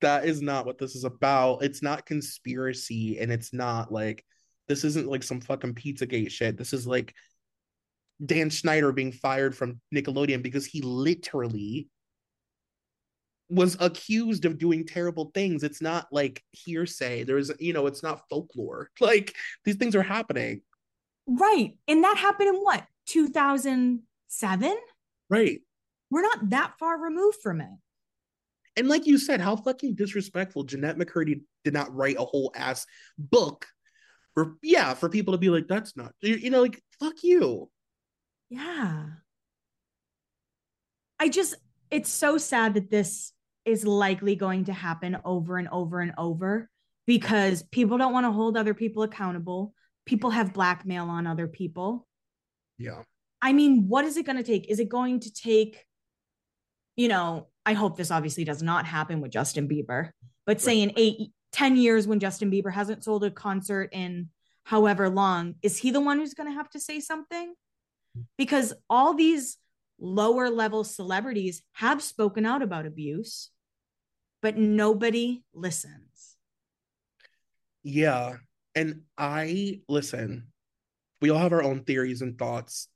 [0.02, 1.62] that is not what this is about.
[1.62, 4.24] It's not conspiracy and it's not like
[4.68, 6.58] this isn't like some fucking Pizzagate shit.
[6.58, 7.14] This is like
[8.24, 11.88] Dan Schneider being fired from Nickelodeon because he literally
[13.48, 15.62] was accused of doing terrible things.
[15.62, 17.24] It's not like hearsay.
[17.24, 18.90] There's, you know, it's not folklore.
[19.00, 20.62] Like these things are happening.
[21.26, 21.76] Right.
[21.86, 24.76] And that happened in what, 2007?
[25.28, 25.60] Right.
[26.12, 27.70] We're not that far removed from it.
[28.76, 30.64] And like you said, how fucking disrespectful.
[30.64, 32.84] Jennette McCurdy did not write a whole ass
[33.16, 33.66] book
[34.34, 37.70] for, yeah, for people to be like, that's not, you know, like, fuck you.
[38.50, 39.06] Yeah.
[41.18, 41.54] I just,
[41.90, 43.32] it's so sad that this
[43.64, 46.68] is likely going to happen over and over and over
[47.06, 49.72] because people don't want to hold other people accountable.
[50.04, 52.06] People have blackmail on other people.
[52.76, 53.02] Yeah.
[53.40, 54.70] I mean, what is it going to take?
[54.70, 55.84] Is it going to take,
[56.96, 60.10] you know, I hope this obviously does not happen with Justin Bieber,
[60.46, 64.30] but say in eight, 10 years when Justin Bieber hasn't sold a concert in
[64.64, 67.54] however long, is he the one who's going to have to say something?
[68.36, 69.58] Because all these
[69.98, 73.50] lower level celebrities have spoken out about abuse,
[74.40, 76.36] but nobody listens.
[77.82, 78.36] Yeah.
[78.74, 80.48] And I listen,
[81.20, 82.88] we all have our own theories and thoughts.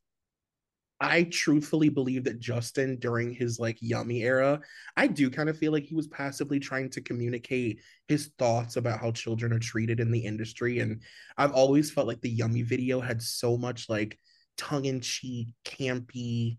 [0.99, 4.61] I truthfully believe that Justin, during his like yummy era,
[4.97, 9.01] I do kind of feel like he was passively trying to communicate his thoughts about
[9.01, 10.79] how children are treated in the industry.
[10.81, 11.03] And
[11.37, 14.19] I've always felt like the yummy video had so much like
[14.57, 16.57] tongue in cheek, campy,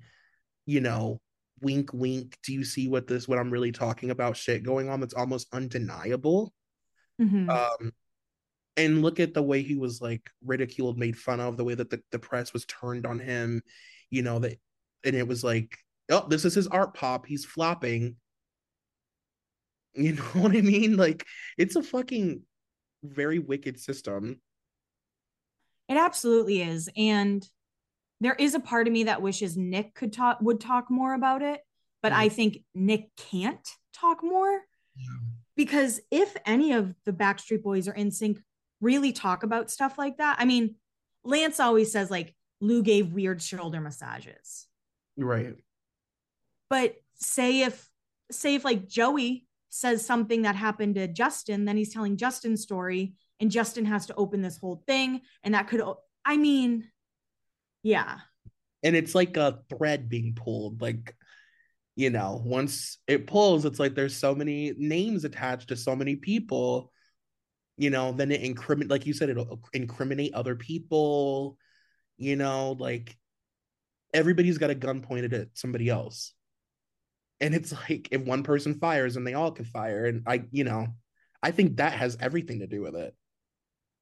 [0.66, 1.20] you know,
[1.62, 5.00] wink wink do you see what this what i'm really talking about shit going on
[5.00, 6.54] that's almost undeniable
[7.20, 7.50] Mhm.
[7.50, 7.92] um
[8.76, 11.90] and look at the way he was like ridiculed made fun of the way that
[11.90, 13.64] the, the press was turned on him
[14.10, 14.58] you know that
[15.04, 15.78] and it was like
[16.10, 18.16] oh this is his art pop he's flopping
[19.94, 21.26] you know what i mean like
[21.58, 22.42] it's a fucking
[23.04, 24.40] very wicked system
[25.88, 26.90] It absolutely is.
[26.98, 27.48] And
[28.20, 31.42] there is a part of me that wishes Nick could talk would talk more about
[31.42, 31.62] it,
[32.02, 32.12] but.
[32.12, 34.62] I think Nick can't talk more
[35.56, 38.42] because if any of the Backstreet Boys or NSYNC
[38.82, 40.76] really talk about stuff like that, I mean,
[41.24, 44.68] Lance always says like Lou gave weird shoulder massages.
[45.18, 45.56] right
[46.70, 47.90] But say if
[48.32, 53.14] say if like Joey says something that happened to Justin, then he's telling Justin's story
[53.40, 55.82] and Justin has to open this whole thing and that could
[56.26, 56.90] I mean,
[57.84, 58.18] yeah.
[58.84, 61.16] and it's like a thread being pulled like
[61.96, 66.16] you know once it pulls it's like there's so many names attached to so many
[66.16, 66.92] people
[67.78, 71.58] you know then it incriminate like you said it'll incriminate other people
[72.18, 73.16] you know like
[74.14, 76.34] everybody's got a gun pointed at somebody else.
[77.40, 80.06] And it's like if one person fires and they all can fire.
[80.06, 80.88] And i you know
[81.44, 83.16] i think that has everything to do with it.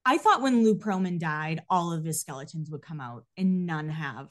[0.08, 3.88] I thought when Lou Pearlman died, all of his skeletons would come out, and none
[3.88, 4.28] have.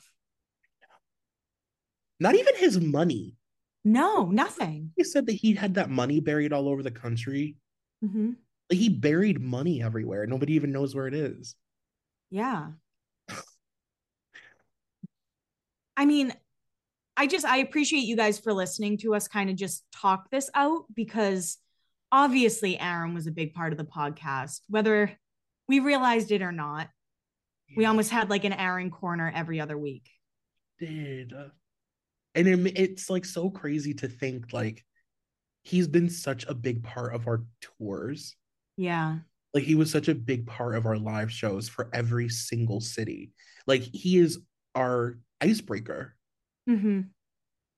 [2.17, 3.36] not even his money.
[3.83, 4.91] No, nothing.
[4.95, 7.57] he said that he had that money buried all over the country.
[8.01, 8.31] Hmm
[8.69, 10.25] like he buried money everywhere.
[10.25, 11.55] Nobody even knows where it is.
[12.29, 12.69] Yeah.
[15.98, 16.34] I mean,
[17.18, 20.50] I just I appreciate you guys for listening to us kind of just talk this
[20.54, 21.58] out because
[22.12, 25.12] obviously Aaron was a big part of the podcast, whether
[25.68, 26.89] we realized it or not.
[27.76, 30.08] We almost had like an Aaron corner every other week.
[30.80, 31.48] did uh,
[32.36, 34.84] and it, it's like so crazy to think like
[35.64, 38.36] he's been such a big part of our tours
[38.78, 39.18] Yeah.
[39.54, 43.32] like he was such a big part of our live shows for every single city
[43.66, 44.38] like he is
[44.76, 46.15] our icebreaker
[46.67, 47.01] hmm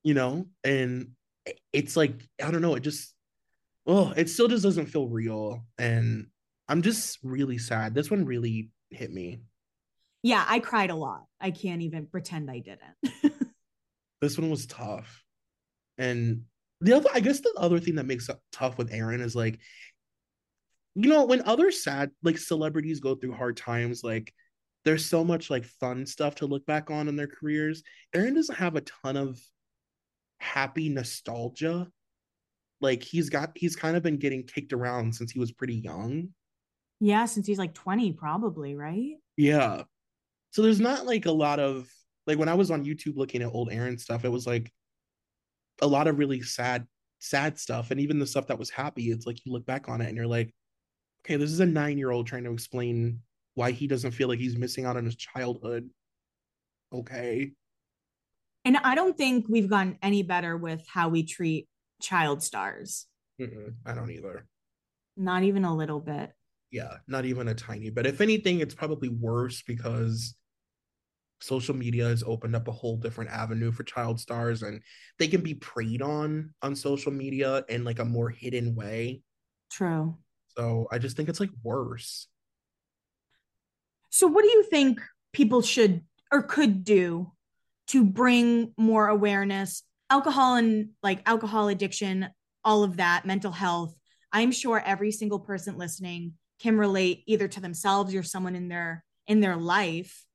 [0.03, 0.47] you know?
[0.63, 1.11] And
[1.71, 3.13] it's like i don't know it just
[3.85, 5.65] oh it still just doesn't feel real.
[5.77, 6.27] And
[6.67, 7.93] i'm just really sad.
[7.93, 9.41] This one really hit me.
[10.23, 11.25] Yeah, I cried a lot.
[11.39, 13.51] I can't even pretend I didn't.
[14.21, 15.23] this one was tough.
[15.97, 16.43] And
[16.81, 19.59] the other i guess the other thing that makes it tough with aaron is like
[20.95, 24.33] you know when other sad like celebrities go through hard times like
[24.87, 27.83] there's so much like fun stuff to look back on in their careers.
[28.15, 29.37] Aaron doesn't have a ton of
[30.39, 31.89] happy nostalgia.
[32.79, 36.29] Like he's got he's kind of been getting kicked around since he was pretty young.
[37.01, 39.15] Yeah, since he's like 20, probably, right?
[39.35, 39.83] yeah.
[40.51, 41.87] So there's not like a lot of
[42.25, 44.71] like when i was on youtube looking at old aaron stuff it was like
[45.81, 46.87] a lot of really sad
[47.19, 47.91] sad stuff.
[47.91, 50.15] And even the stuff that was happy it's like you look back on it and
[50.15, 50.53] you're like
[51.23, 53.19] okay this is a nine year old trying to explain
[53.57, 55.89] why he doesn't feel like he's missing out on his childhood
[56.93, 57.51] okay
[58.63, 61.67] And I don't think we've gotten any better with how we treat
[62.01, 63.07] child stars.
[63.41, 64.45] Mm-mm, i don't either
[65.15, 66.31] Not even a little bit.
[66.71, 70.35] yeah not even a tiny bit But if anything it's probably worse because
[71.41, 74.81] social media has opened up a whole different avenue for child stars and
[75.19, 79.21] they can be preyed on on social media in like a more hidden way
[79.71, 80.17] True.
[80.57, 82.27] so i just think it's like worse
[84.09, 85.01] So, what do you think
[85.33, 86.01] people should
[86.31, 87.31] or could do
[87.87, 89.83] to bring more awareness?
[90.09, 92.29] Alcohol and like alcohol addiction,
[92.63, 93.97] all of that, mental health.
[94.31, 99.03] I'm sure every single person listening can relate either to themselves or someone in their
[99.27, 100.25] in their life.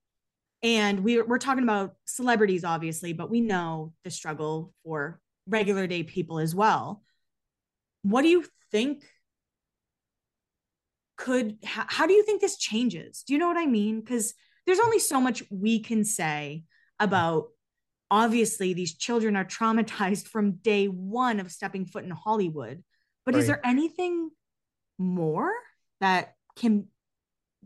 [0.63, 5.19] And we, we're talking about celebrities, obviously, but we know the struggle for
[5.49, 7.03] regular day people as well.
[8.03, 9.03] What do you think
[11.23, 13.23] could how, how do you think this changes?
[13.27, 14.01] Do you know what i mean?
[14.01, 14.35] Because
[14.67, 16.65] there's only so much we can say
[17.01, 17.49] about
[18.11, 22.85] obviously these children are traumatized from day one of stepping foot in hollywood
[23.25, 24.31] but is there anything
[24.99, 25.51] more
[26.01, 26.87] that can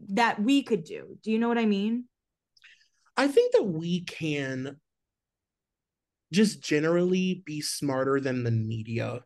[0.09, 1.19] that we could do?
[1.23, 2.05] Do you know what i mean?
[3.17, 4.77] I think that we can
[6.33, 9.21] just generally be smarter than the media.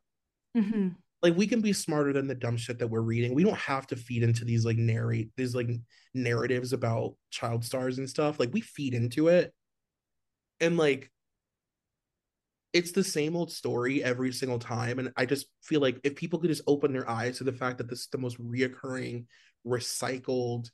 [0.57, 0.89] Mm-hmm.
[1.23, 3.35] Like we can be smarter than the dumb shit that we're reading.
[3.35, 5.71] We don't have to feed into these like narrate these like
[6.15, 8.41] narratives about child stars and stuff.
[8.41, 9.53] Like we feed into it.
[10.61, 11.11] And like
[12.73, 14.99] it's the same old story every single time.
[14.99, 17.79] And I just feel like if people could just open their eyes to the fact
[17.79, 19.27] that this is the most reoccurring,
[19.67, 20.71] recycled,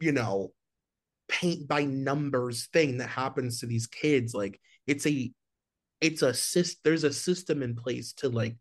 [0.00, 0.52] you know,
[1.28, 5.32] paint by numbers thing that happens to these kids, like it's a
[6.00, 8.56] it's a system there's a system in place to like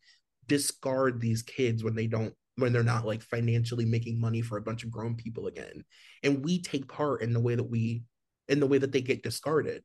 [0.47, 4.61] discard these kids when they don't when they're not like financially making money for a
[4.61, 5.83] bunch of grown people again.
[6.23, 8.03] And we take part in the way that we
[8.47, 9.83] in the way that they get discarded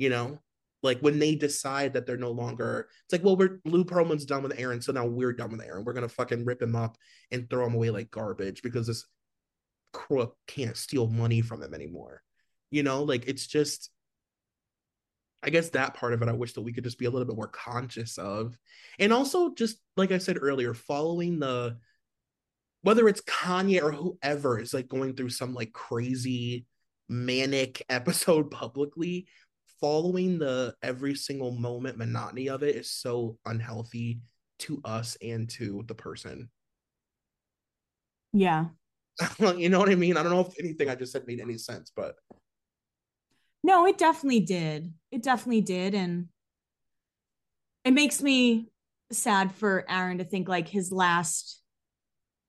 [0.00, 0.40] you know?
[0.82, 4.42] Like when they decide that they're no longer it's like well we're lou pearlman's done
[4.42, 5.84] with aaron so now we're done with aaron.
[5.84, 6.96] We're gonna fucking rip him up
[7.30, 9.06] and throw him away like garbage because this
[9.92, 12.22] crook can't steal money from him anymore.
[12.70, 13.90] You know like it's just
[15.42, 17.26] I guess that part of it I wish that we could just be a little
[17.26, 18.56] bit more conscious of.
[18.98, 21.78] And also just like I said earlier, following the
[22.82, 26.66] whether it's Kanye or whoever is like going through some like crazy
[27.08, 29.26] manic episode publicly,
[29.80, 34.20] following the every single moment monotony of it is so unhealthy
[34.60, 36.50] to us and to the person.
[38.32, 38.66] Yeah.
[39.56, 40.16] you know what I mean?
[40.16, 42.14] I don't know if anything I just said made any sense, but
[43.62, 44.92] no, it definitely did.
[45.10, 45.94] It definitely did.
[45.94, 46.28] And
[47.84, 48.70] it makes me
[49.12, 51.60] sad for Aaron to think like his last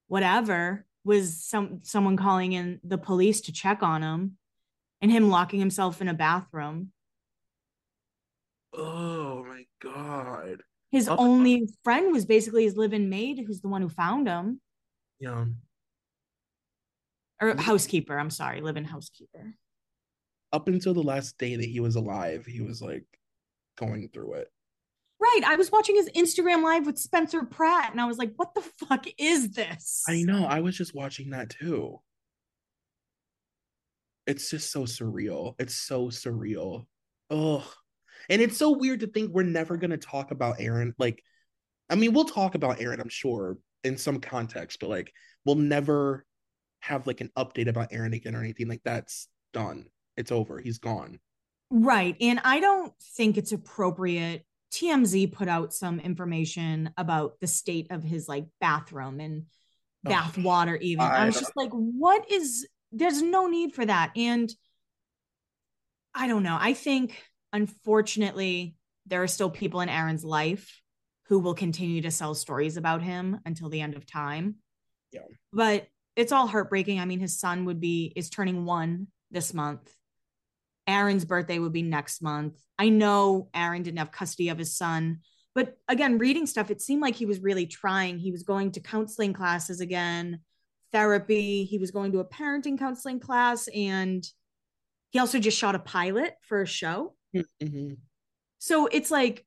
[0.08, 4.38] whatever was some someone calling in the police to check on him
[5.02, 6.92] and him locking himself in a bathroom.
[8.74, 10.62] Oh my god.
[10.92, 14.62] His oh, only friend was basically his live-in maid who's the one who found him.
[15.20, 15.46] Yeah.
[17.42, 19.56] Or housekeeper, I'm sorry, live-in housekeeper
[20.54, 23.06] up until the last day that he was alive, he was like
[23.78, 24.48] going through it.
[25.20, 25.42] Right.
[25.46, 28.62] I was watching his Instagram live with Spencer Pratt and I was like, what the
[28.62, 30.04] fuck is this?
[30.08, 30.46] I know.
[30.46, 32.00] I was just watching that too.
[34.26, 35.56] It's just so surreal.
[35.60, 36.86] It's so surreal.
[37.30, 37.72] Oh.
[38.30, 40.94] And it's so weird to think we're never going to talk about Aaron.
[40.98, 41.24] Like,
[41.90, 45.12] I mean, we'll talk about Aaron, I'm sure, in some context, but like,
[45.46, 46.26] we'll never
[46.80, 49.86] have like an update about Aaron again or anything like that's done
[50.18, 50.60] it's over.
[50.60, 51.20] He's gone.
[51.70, 52.16] Right.
[52.20, 54.46] And I don't think it's appropriate.
[54.74, 59.44] TMZ put out some information about the state of his like bathroom and
[60.04, 61.02] bath oh, water, even.
[61.02, 64.12] I, I was just like, what is there's no need for that.
[64.16, 64.54] And
[66.14, 66.58] I don't know.
[66.60, 67.22] I think
[67.54, 70.82] unfortunately, there are still people in Aaron's life
[71.28, 74.56] who will continue to sell stories about him until the end of time.
[75.12, 75.22] Yeah.
[75.54, 77.00] But it's all heartbreaking.
[77.00, 79.90] I mean, his son would be is turning one this month.
[80.88, 82.62] Aaron's birthday would be next month.
[82.78, 85.20] I know Aaron didn't have custody of his son,
[85.54, 88.18] but again, reading stuff, it seemed like he was really trying.
[88.18, 90.40] He was going to counseling classes again,
[90.92, 91.66] therapy.
[91.66, 94.26] He was going to a parenting counseling class, and
[95.12, 97.16] he also just shot a pilot for a show.
[97.36, 97.94] Mm-hmm.
[98.60, 99.46] So it's like,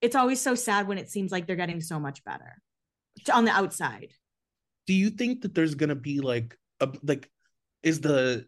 [0.00, 2.60] it's always so sad when it seems like they're getting so much better
[3.32, 4.12] on the outside.
[4.86, 7.30] Do you think that there's going to be like a like
[7.82, 8.46] is the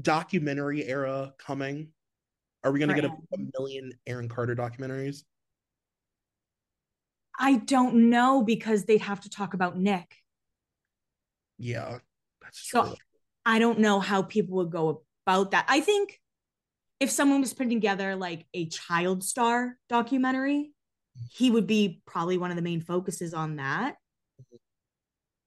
[0.00, 1.88] documentary era coming?
[2.64, 5.22] Are we going to get a, a million Aaron Carter documentaries?
[7.38, 10.16] I don't know because they'd have to talk about Nick.
[11.58, 11.98] Yeah,
[12.42, 12.82] that's true.
[12.82, 12.94] So
[13.44, 15.66] I don't know how people would go about that.
[15.68, 16.20] I think
[16.98, 20.72] if someone was putting together like a child star documentary,
[21.30, 23.96] he would be probably one of the main focuses on that.
[24.40, 24.56] Mm-hmm.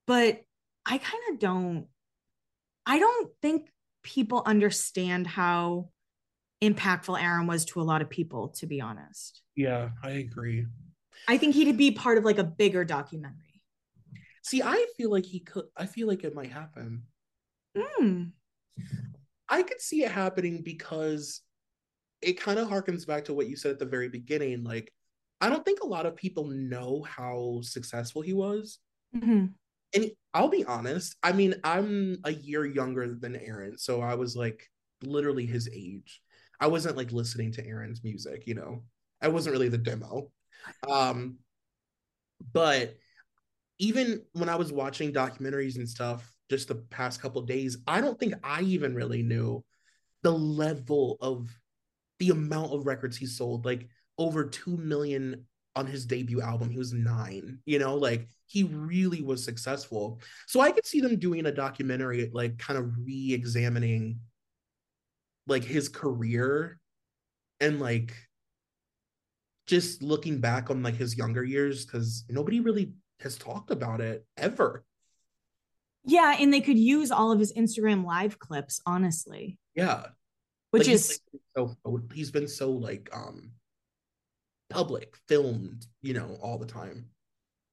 [0.08, 0.42] But
[0.86, 1.88] I kind of don't
[2.86, 3.70] I don't think
[4.04, 5.90] people understand how
[6.62, 9.42] impactful Aaron was to a lot of people, to be honest.
[9.56, 10.66] Yeah, I agree.
[11.28, 13.62] I think he'd be part of like a bigger documentary.
[14.44, 17.04] See, I feel like he could, I feel like it might happen.
[17.78, 18.32] Mm.
[19.48, 21.42] I could see it happening because
[22.22, 24.64] it kind of harkens back to what you said at the very beginning.
[24.64, 24.92] Like,
[25.42, 28.80] I don't think a lot of people know how successful he was.
[29.16, 29.48] Mm-hmm
[29.94, 34.36] and I'll be honest, I mean, I'm a year younger than Aaron, so I was
[34.36, 34.70] like
[35.04, 36.22] literally his age.
[36.60, 38.84] I wasn't like listening to Aaron's music, you know.
[39.22, 40.32] I wasn't really the demo.
[40.88, 41.38] Um
[42.54, 42.96] but
[43.80, 48.20] even when I was watching documentaries and stuff just the past couple days, I don't
[48.20, 49.64] think I even really knew
[50.22, 51.50] the level of
[52.20, 53.88] the amount of records he sold, like
[54.18, 55.46] over 2 million
[55.76, 56.70] on his debut album.
[56.70, 60.20] He was 9, you know, like he really was successful.
[60.48, 64.20] So I could see them doing a documentary, like kind of re-examining
[65.46, 66.80] like his career
[67.60, 68.16] and like
[69.68, 74.26] just looking back on like his younger years because nobody really has talked about it
[74.36, 74.84] ever.
[76.06, 79.60] Yeah, and they could use all of his Instagram live clips, honestly.
[79.76, 80.08] Yeah.
[80.72, 83.52] Which like, is he's, like, so he's been so like um
[84.72, 87.06] public, filmed, you know, all the time.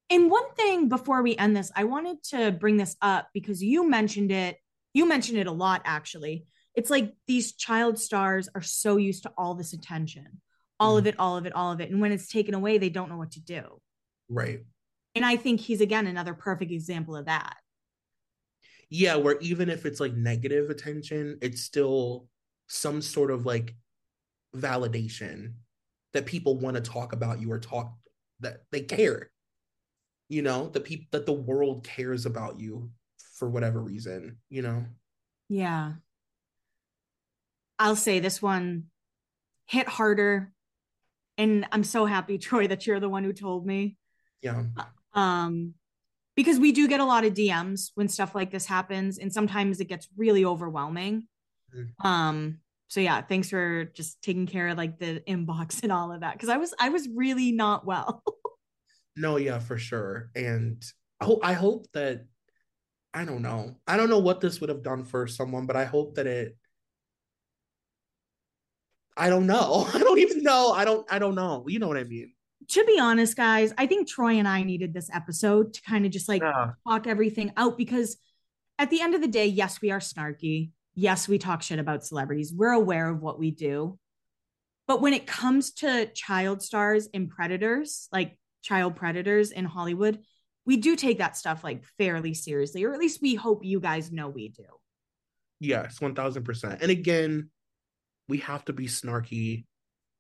[0.09, 3.89] And one thing before we end this, I wanted to bring this up because you
[3.89, 4.57] mentioned it.
[4.95, 6.47] You mentioned it a lot, actually.
[6.75, 10.41] It's like these child stars are so used to all this attention,
[10.79, 10.99] all Mhm.
[10.99, 11.91] of it, all of it, all of it.
[11.91, 13.81] And when it's taken away, they don't know what to do.
[14.29, 14.65] Right.
[15.15, 17.57] And I think he's again another perfect example of that.
[18.89, 22.29] Yeah, where even if it's like negative attention, it's still
[22.69, 23.75] some sort of like
[24.55, 25.55] validation
[26.13, 27.97] that people want to talk about you or talk
[28.41, 29.31] that they care.
[30.29, 32.91] You know, that people that the world cares about you
[33.35, 34.85] for whatever reason, you know.
[35.49, 35.93] Yeah.
[37.79, 38.85] I'll say this one
[39.67, 40.53] hit harder.
[41.39, 43.97] And I'm so happy, Troy, that you're the one who told me.
[44.43, 44.65] Yeah.
[45.13, 45.75] Um,
[46.35, 49.81] because we do get a lot of DMs when stuff like this happens, and sometimes
[49.81, 51.27] it gets really overwhelming.
[51.75, 52.05] Mhm.
[52.05, 52.59] Um,
[52.89, 56.39] so yeah, thanks for just taking care of like the inbox and all of that.
[56.39, 58.23] Cause I was I was really not well.
[59.17, 60.31] No, yeah, for sure.
[60.35, 60.83] And
[61.21, 62.27] I hope I hope that
[63.15, 63.77] I don't know.
[63.87, 66.57] I don't know what this would have done for someone, but I hope that it
[69.17, 69.87] I don't know.
[69.95, 70.73] I don't even know.
[70.73, 71.65] I don't I don't know.
[71.69, 72.33] You know what I mean?
[72.69, 76.11] to be honest, guys, I think Troy and I needed this episode to kind of
[76.11, 76.73] just like Yeah.
[76.89, 78.17] talk everything out because
[78.79, 80.71] at the end of the day, yes, we are snarky.
[80.95, 82.53] Yes, we talk shit about celebrities.
[82.53, 83.99] We're aware of what we do.
[84.89, 88.37] But when it comes to child stars and predators, like
[88.67, 90.19] child predators in Hollywood,
[90.67, 94.11] we do take that stuff like fairly seriously, or at least we hope you guys
[94.11, 94.65] know we do.
[95.61, 96.83] Yes, 1000%.
[96.83, 97.51] And again,
[98.29, 99.65] we have to be snarky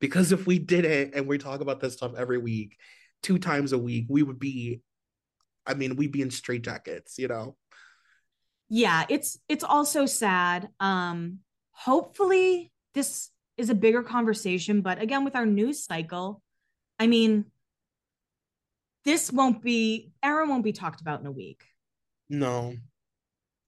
[0.01, 2.77] because if we didn't and we talk about this stuff every week,
[3.23, 4.81] two times a week, we would be
[5.68, 7.56] I mean, we'd be in straitjackets, you know.
[8.68, 11.39] yeah it's it's also sad um
[11.73, 16.43] hopefully this is a bigger conversation but again with our news cycle
[16.98, 17.44] i mean
[19.06, 21.62] this won't be aaron won't be talked about in a week
[22.28, 22.74] No.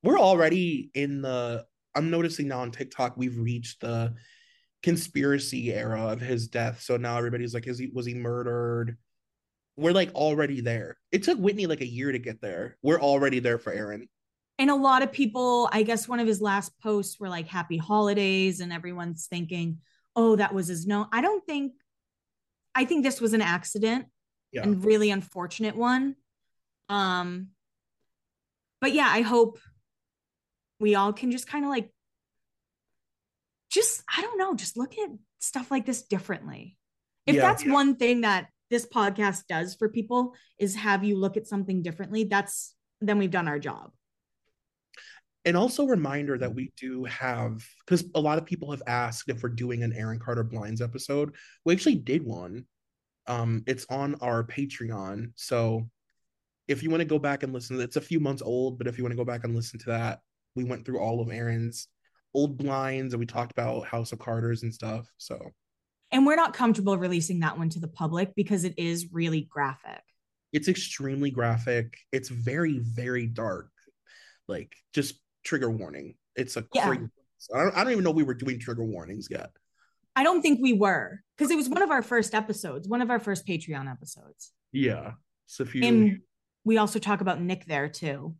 [0.02, 4.14] We're already in the I'm noticing now on TikTok we've reached the
[4.82, 6.80] conspiracy era of his death.
[6.80, 8.96] So now everybody's like, is he was he murdered?
[9.76, 10.96] We're like already there.
[11.12, 12.76] It took Whitney like a year to get there.
[12.82, 14.08] We're already there for Aaron.
[14.58, 17.76] and a lot of people i guess one of his last posts were like happy
[17.78, 19.78] holidays and everyone's thinking
[20.16, 21.72] oh that was his no i don't think
[22.74, 24.06] i think this was an accident
[24.52, 24.62] Yeah.
[24.62, 26.16] and really unfortunate one
[26.88, 27.48] um
[28.80, 29.58] but yeah i hope
[30.80, 31.90] we all can just kind of like
[33.70, 36.76] just i don't know just look at stuff like this differently
[37.26, 37.42] if Yeah.
[37.42, 41.82] that's one thing that this podcast does for people is have you look at something
[41.82, 43.92] differently that's then we've done our job
[45.44, 49.42] And also reminder that we do have because a lot of people have asked if
[49.42, 51.34] we're doing an Aaron Carter Blinds episode.
[51.64, 52.66] We actually did one.
[53.28, 55.32] Um, it's on our Patreon.
[55.36, 55.88] So
[56.66, 58.98] if you want to go back and listen, it's a few months old, but if
[58.98, 60.20] you want to go back and listen to that,
[60.56, 61.88] we went through all of Aaron's
[62.34, 65.06] old blinds and we talked about House of Carters and stuff.
[65.18, 65.52] So
[66.10, 70.02] and we're not comfortable releasing that one to the public because it is really graphic
[70.52, 71.98] it's extremely graphic.
[72.12, 73.68] It's very, very dark.
[74.46, 76.14] Like just trigger warning.
[76.36, 76.86] It's a Yeah.
[76.86, 77.10] crazy.
[77.54, 79.50] I don't, I don't even know we were doing trigger warnings yet.
[80.16, 83.10] I don't think we were because it was one of our first episodes one of
[83.10, 85.12] our first patreon episodes Yeah.
[85.46, 86.18] So if you, and
[86.64, 88.34] we also talk about nick there too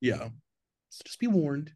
[0.00, 0.28] yeah,
[0.90, 1.72] so just be warned.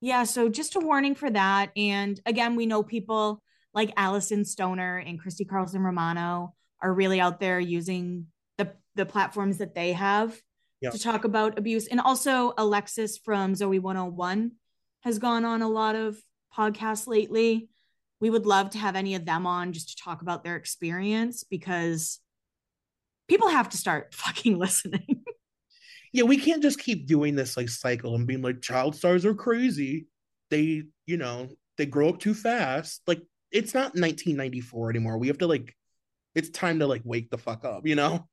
[0.00, 1.70] Yeah, so just a warning for that.
[1.76, 3.40] And again, we know people
[3.72, 8.26] like Alyson Stoner and Christy Carlson Romano are really out there using
[8.56, 10.40] the the platforms that they have
[10.80, 10.90] Yeah.
[10.90, 11.86] to talk about abuse.
[11.86, 14.52] And also Alexis from Zoey 101
[15.02, 16.18] has gone on a lot of
[16.56, 17.68] podcasts lately.
[18.20, 21.44] We would love to have any of them on just to talk about their experience
[21.44, 22.20] because
[23.28, 25.24] people have to start fucking listening.
[26.12, 29.34] Yeah, we can't just keep doing this like cycle and being like child stars are
[29.34, 30.06] crazy.
[30.50, 33.02] They, you know, they grow up too fast.
[33.06, 33.22] Like
[33.52, 35.18] it's not 1994 anymore.
[35.18, 35.76] We have to like,
[36.34, 38.26] it's time to like wake the fuck up, you know?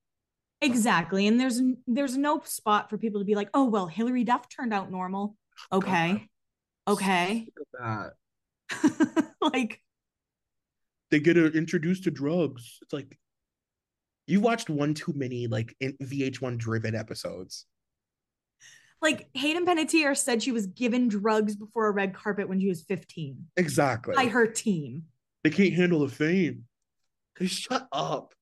[0.62, 1.28] Exactly.
[1.28, 4.74] And there's there's no spot for people to be like, "Oh, well, Hilary Duff turned
[4.74, 5.36] out normal."
[5.72, 6.28] Okay.
[6.88, 7.48] Okay.
[9.41, 9.81] Like
[11.11, 12.79] They get uh, introduced to drugs.
[12.81, 13.17] It's like
[14.27, 17.65] you watched one too many like in VH1 driven episodes.
[19.01, 22.81] like Hayden Panettiere said she was given drugs before a red carpet when she was
[22.83, 24.15] 15 Exactly.
[24.15, 25.03] by her team.
[25.43, 26.63] They can't handle the fame.
[27.37, 28.33] Hey, shut up.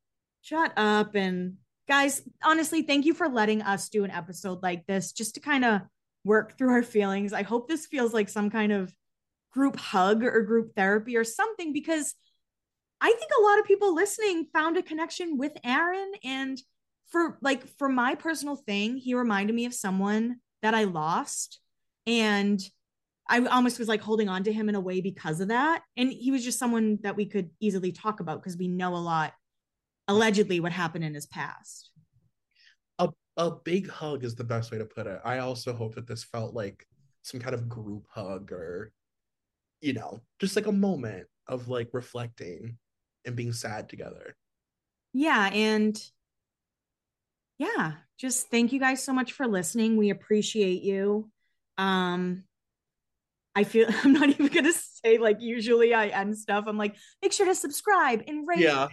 [0.41, 1.55] Shut up and
[1.89, 5.65] guys, honestly, thank you for letting us do an episode like this just to kind
[5.65, 5.81] of
[6.23, 7.33] work through our feelings.
[7.33, 8.93] I hope this feels like some kind of
[9.53, 12.15] group hug or group therapy or something because
[12.99, 16.57] I think a lot of people listening found a connection with Aaron and
[17.07, 21.59] for like for my personal thing, he reminded me of someone that I lost
[22.07, 22.59] and
[23.30, 25.84] I almost was like holding on to him in a way because of that.
[25.95, 28.97] And he was just someone that we could easily talk about because we know a
[28.97, 29.34] lot
[30.07, 31.91] allegedly what happened in his past.
[32.99, 35.19] A a big hug is the best way to put it.
[35.23, 36.85] I also hope that this felt like
[37.21, 38.91] some kind of group hug or
[39.84, 42.77] you know, just like a moment of like reflecting
[43.26, 44.35] and being sad together.
[45.11, 46.01] Yeah, and
[47.60, 49.97] yeah, just thank you guys so much for listening.
[49.97, 51.30] We appreciate you.
[51.77, 52.45] Um
[53.55, 56.64] I feel I'm not even gonna say like usually I end stuff.
[56.65, 58.60] I'm like, make sure to subscribe and rate.
[58.60, 58.88] Yeah.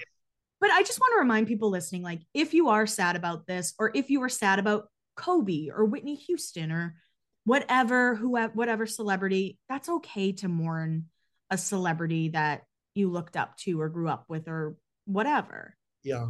[0.60, 3.72] But I just want to remind people listening, like, if you are sad about this,
[3.78, 6.96] or if you were sad about Kobe or Whitney Houston or
[7.44, 11.06] whatever, whoever, whatever celebrity, that's okay to mourn
[11.50, 12.62] a celebrity that
[12.94, 15.76] you looked up to or grew up with or whatever.
[16.02, 16.26] Yeah.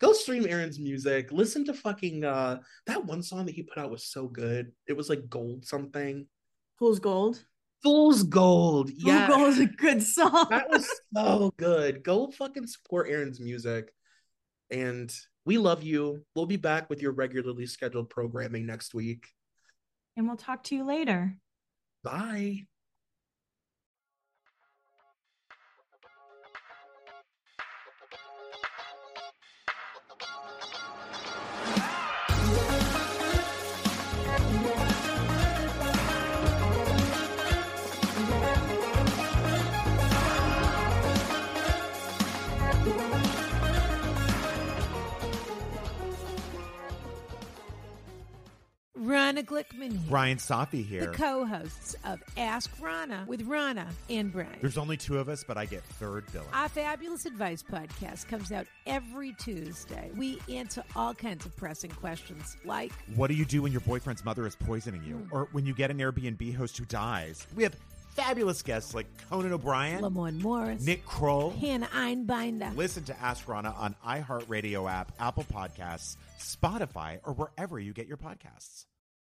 [0.00, 1.32] Go stream Aaron's music.
[1.32, 4.72] Listen to fucking uh that one song that he put out was so good.
[4.86, 6.26] It was like gold something.
[6.78, 7.44] Fool's Gold.
[7.82, 8.90] Fool's Gold.
[8.94, 9.26] Yeah.
[9.26, 10.46] Fool's Gold is a good song.
[10.50, 12.02] that was so good.
[12.02, 13.92] Go fucking support Aaron's music.
[14.70, 15.14] And
[15.46, 16.24] we love you.
[16.34, 19.28] We'll be back with your regularly scheduled programming next week.
[20.16, 21.36] And we'll talk to you later.
[22.02, 22.66] Bye.
[49.04, 50.08] Rana Glickman here.
[50.08, 51.06] Brian Safi here.
[51.06, 54.58] The co hosts of Ask Rana with Rana and Brian.
[54.60, 56.48] There's only two of us, but I get third billing.
[56.52, 60.10] Our Fabulous Advice podcast comes out every Tuesday.
[60.16, 64.24] We answer all kinds of pressing questions like What do you do when your boyfriend's
[64.24, 65.16] mother is poisoning you?
[65.16, 65.28] Mm.
[65.32, 67.46] Or when you get an Airbnb host who dies?
[67.54, 67.74] We have
[68.14, 72.74] fabulous guests like Conan O'Brien, Lamorne Morris, Nick Kroll, Hannah Einbinder.
[72.76, 78.16] Listen to Ask Rana on iHeartRadio app, Apple Podcasts, Spotify, or wherever you get your
[78.16, 78.86] podcasts.